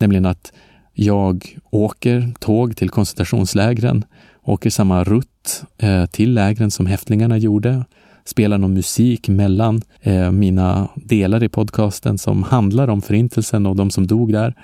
Nämligen 0.00 0.26
att 0.26 0.52
jag 0.92 1.58
åker 1.70 2.34
tåg 2.40 2.76
till 2.76 2.90
koncentrationslägren, 2.90 4.04
åker 4.42 4.70
samma 4.70 5.04
rutt 5.04 5.62
eh, 5.78 6.06
till 6.06 6.34
lägren 6.34 6.70
som 6.70 6.86
häftlingarna 6.86 7.38
gjorde, 7.38 7.84
spela 8.28 8.56
någon 8.56 8.74
musik 8.74 9.28
mellan 9.28 9.82
eh, 10.00 10.32
mina 10.32 10.88
delar 10.94 11.42
i 11.42 11.48
podcasten 11.48 12.18
som 12.18 12.42
handlar 12.42 12.88
om 12.88 13.02
Förintelsen 13.02 13.66
och 13.66 13.76
de 13.76 13.90
som 13.90 14.06
dog 14.06 14.32
där. 14.32 14.54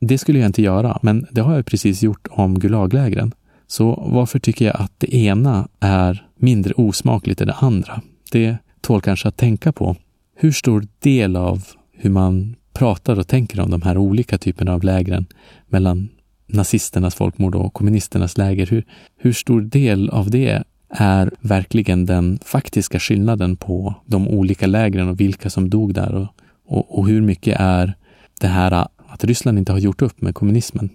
Det 0.00 0.18
skulle 0.18 0.38
jag 0.38 0.48
inte 0.48 0.62
göra, 0.62 0.98
men 1.02 1.26
det 1.30 1.40
har 1.40 1.54
jag 1.54 1.66
precis 1.66 2.02
gjort 2.02 2.28
om 2.30 2.58
Gulaglägren. 2.58 3.32
Så 3.66 4.04
varför 4.06 4.38
tycker 4.38 4.64
jag 4.64 4.76
att 4.76 4.92
det 4.98 5.14
ena 5.14 5.68
är 5.80 6.26
mindre 6.36 6.74
osmakligt 6.74 7.40
än 7.40 7.46
det 7.46 7.54
andra? 7.54 8.00
Det 8.32 8.56
tål 8.80 9.00
kanske 9.00 9.28
att 9.28 9.36
tänka 9.36 9.72
på. 9.72 9.96
Hur 10.36 10.52
stor 10.52 10.86
del 10.98 11.36
av 11.36 11.64
hur 11.92 12.10
man 12.10 12.56
pratar 12.72 13.18
och 13.18 13.28
tänker 13.28 13.60
om 13.60 13.70
de 13.70 13.82
här 13.82 13.98
olika 13.98 14.38
typerna 14.38 14.74
av 14.74 14.84
lägren 14.84 15.26
mellan 15.66 16.08
nazisternas 16.46 17.14
folkmord 17.14 17.54
och 17.54 17.74
kommunisternas 17.74 18.38
läger, 18.38 18.66
hur, 18.66 18.84
hur 19.16 19.32
stor 19.32 19.60
del 19.60 20.10
av 20.10 20.30
det 20.30 20.64
är 20.94 21.30
verkligen 21.40 22.06
den 22.06 22.38
faktiska 22.44 23.00
skillnaden 23.00 23.56
på 23.56 23.94
de 24.06 24.28
olika 24.28 24.66
lägren 24.66 25.08
och 25.08 25.20
vilka 25.20 25.50
som 25.50 25.70
dog 25.70 25.94
där 25.94 26.14
och, 26.14 26.28
och, 26.66 26.98
och 26.98 27.08
hur 27.08 27.20
mycket 27.20 27.60
är 27.60 27.94
det 28.40 28.46
här 28.46 28.86
att 29.08 29.24
Ryssland 29.24 29.58
inte 29.58 29.72
har 29.72 29.78
gjort 29.78 30.02
upp 30.02 30.22
med 30.22 30.34
kommunismen. 30.34 30.90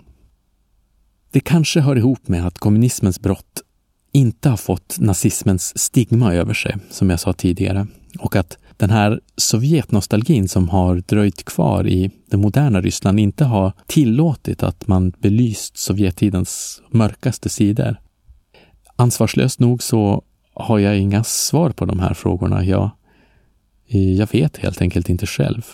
Det 1.32 1.40
kanske 1.40 1.80
hör 1.80 1.96
ihop 1.96 2.28
med 2.28 2.48
att 2.48 2.58
kommunismens 2.58 3.20
brott 3.20 3.62
inte 4.12 4.50
har 4.50 4.58
fått 4.58 5.00
nazismens 5.00 5.80
stigma 5.80 6.34
över 6.34 6.54
sig, 6.54 6.76
som 6.90 7.10
jag 7.10 7.20
sa 7.20 7.34
tidigare, 7.34 7.88
och 8.20 8.36
att 8.36 8.58
den 8.78 8.90
här 8.90 9.20
Sovjetnostalgin 9.38 10.47
som 10.47 10.70
har 10.70 10.95
dröjt 10.95 11.43
kvar 11.43 11.88
i 11.88 12.12
det 12.30 12.38
moderna 12.38 12.82
Ryssland 12.82 13.20
inte 13.20 13.45
har 13.45 13.74
tillåtit 13.88 14.64
att 14.64 14.88
man 14.88 15.10
belyst 15.20 15.78
Sovjettidens 15.78 16.82
mörkaste 16.91 17.50
sidor. 17.50 17.97
Ansvarslöst 19.00 19.60
nog 19.60 19.84
så 19.84 20.24
har 20.54 20.80
jag 20.80 21.00
inga 21.00 21.24
svar 21.24 21.70
på 21.70 21.86
de 21.86 22.00
här 22.00 22.14
frågorna. 22.14 22.66
Jag, 22.66 22.89
jag 23.88 24.32
vet 24.32 24.58
helt 24.58 24.82
enkelt 24.82 25.10
inte 25.10 25.26
själv. 25.26 25.66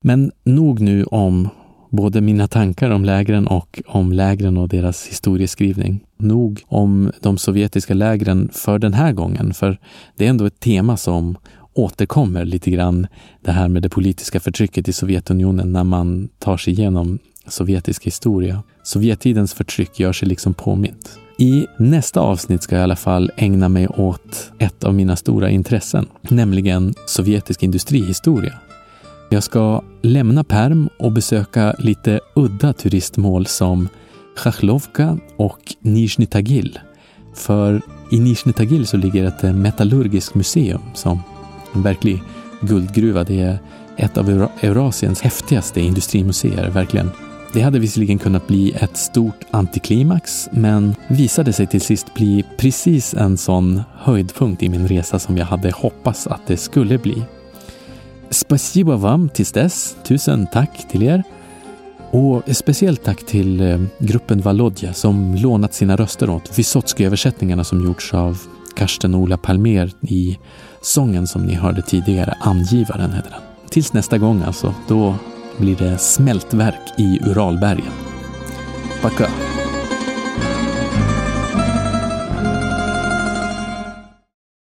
Men 0.00 0.32
nog 0.44 0.80
nu 0.80 1.04
om 1.04 1.48
både 1.90 2.20
mina 2.20 2.48
tankar 2.48 2.90
om 2.90 3.04
lägren 3.04 3.46
och 3.46 3.82
om 3.86 4.12
lägren 4.12 4.56
och 4.56 4.68
deras 4.68 5.06
historieskrivning. 5.06 6.00
Nog 6.18 6.62
om 6.66 7.12
de 7.20 7.38
sovjetiska 7.38 7.94
lägren 7.94 8.50
för 8.52 8.78
den 8.78 8.94
här 8.94 9.12
gången, 9.12 9.54
för 9.54 9.78
det 10.16 10.26
är 10.26 10.30
ändå 10.30 10.44
ett 10.44 10.60
tema 10.60 10.96
som 10.96 11.36
återkommer 11.72 12.44
lite 12.44 12.70
grann 12.70 13.06
det 13.42 13.52
här 13.52 13.68
med 13.68 13.82
det 13.82 13.88
politiska 13.88 14.40
förtrycket 14.40 14.88
i 14.88 14.92
Sovjetunionen 14.92 15.72
när 15.72 15.84
man 15.84 16.28
tar 16.38 16.56
sig 16.56 16.72
igenom 16.72 17.18
sovjetisk 17.46 18.04
historia. 18.04 18.62
Sovjettidens 18.82 19.54
förtryck 19.54 20.00
gör 20.00 20.12
sig 20.12 20.28
liksom 20.28 20.54
påmint. 20.54 21.18
I 21.38 21.66
nästa 21.76 22.20
avsnitt 22.20 22.62
ska 22.62 22.74
jag 22.74 22.80
i 22.80 22.84
alla 22.84 22.96
fall 22.96 23.30
ägna 23.36 23.68
mig 23.68 23.88
åt 23.88 24.52
ett 24.58 24.84
av 24.84 24.94
mina 24.94 25.16
stora 25.16 25.50
intressen, 25.50 26.06
nämligen 26.22 26.94
sovjetisk 27.06 27.62
industrihistoria. 27.62 28.52
Jag 29.30 29.42
ska 29.42 29.82
lämna 30.02 30.44
Perm 30.44 30.88
och 30.98 31.12
besöka 31.12 31.74
lite 31.78 32.20
udda 32.34 32.72
turistmål 32.72 33.46
som 33.46 33.88
Chachlovka 34.36 35.18
och 35.36 35.74
Nizjnij 35.80 36.26
Tagil. 36.26 36.78
För 37.34 37.82
i 38.10 38.20
Nizjnij 38.20 38.52
Tagil 38.54 38.86
så 38.86 38.96
ligger 38.96 39.24
ett 39.24 39.42
metallurgiskt 39.42 40.34
museum 40.34 40.80
som 40.94 41.20
en 41.74 41.82
verklig 41.82 42.22
guldgruva. 42.60 43.24
Det 43.24 43.40
är 43.40 43.58
ett 43.96 44.18
av 44.18 44.48
Eurasiens 44.60 45.20
häftigaste 45.20 45.80
industrimuseer, 45.80 46.70
verkligen. 46.70 47.10
Det 47.54 47.62
hade 47.62 47.78
visserligen 47.78 48.18
kunnat 48.18 48.46
bli 48.46 48.72
ett 48.72 48.96
stort 48.96 49.44
antiklimax, 49.50 50.48
men 50.52 50.94
visade 51.08 51.52
sig 51.52 51.66
till 51.66 51.80
sist 51.80 52.14
bli 52.14 52.44
precis 52.56 53.14
en 53.14 53.36
sån 53.36 53.82
höjdpunkt 53.98 54.62
i 54.62 54.68
min 54.68 54.88
resa 54.88 55.18
som 55.18 55.36
jag 55.36 55.46
hade 55.46 55.70
hoppats 55.70 56.26
att 56.26 56.46
det 56.46 56.56
skulle 56.56 56.98
bli. 56.98 57.22
Спасибо 58.30 58.96
вам 58.96 59.28
tills 59.28 59.52
dess. 59.52 59.96
Tusen 60.04 60.46
tack 60.52 60.88
till 60.90 61.02
er. 61.02 61.22
Och 62.10 62.42
speciellt 62.56 63.04
tack 63.04 63.26
till 63.26 63.60
eh, 63.60 63.80
gruppen 63.98 64.40
Valodja 64.40 64.92
som 64.92 65.34
lånat 65.34 65.74
sina 65.74 65.96
röster 65.96 66.30
åt 66.30 66.58
Vysotsky-översättningarna 66.58 67.64
som 67.64 67.84
gjorts 67.84 68.14
av 68.14 68.38
Karsten 68.76 69.14
och 69.14 69.20
Ola 69.20 69.36
Palmer 69.36 69.90
i 70.00 70.38
sången 70.80 71.26
som 71.26 71.46
ni 71.46 71.54
hörde 71.54 71.82
tidigare, 71.82 72.34
Angivaren 72.40 73.12
heter 73.12 73.30
den. 73.30 73.40
Tills 73.70 73.92
nästa 73.92 74.18
gång 74.18 74.42
alltså, 74.42 74.74
då 74.88 75.14
blir 75.58 75.76
det 75.76 75.98
smältverk 75.98 76.98
i 76.98 77.18
Uralbergen. 77.22 77.92
Backa! 79.02 79.53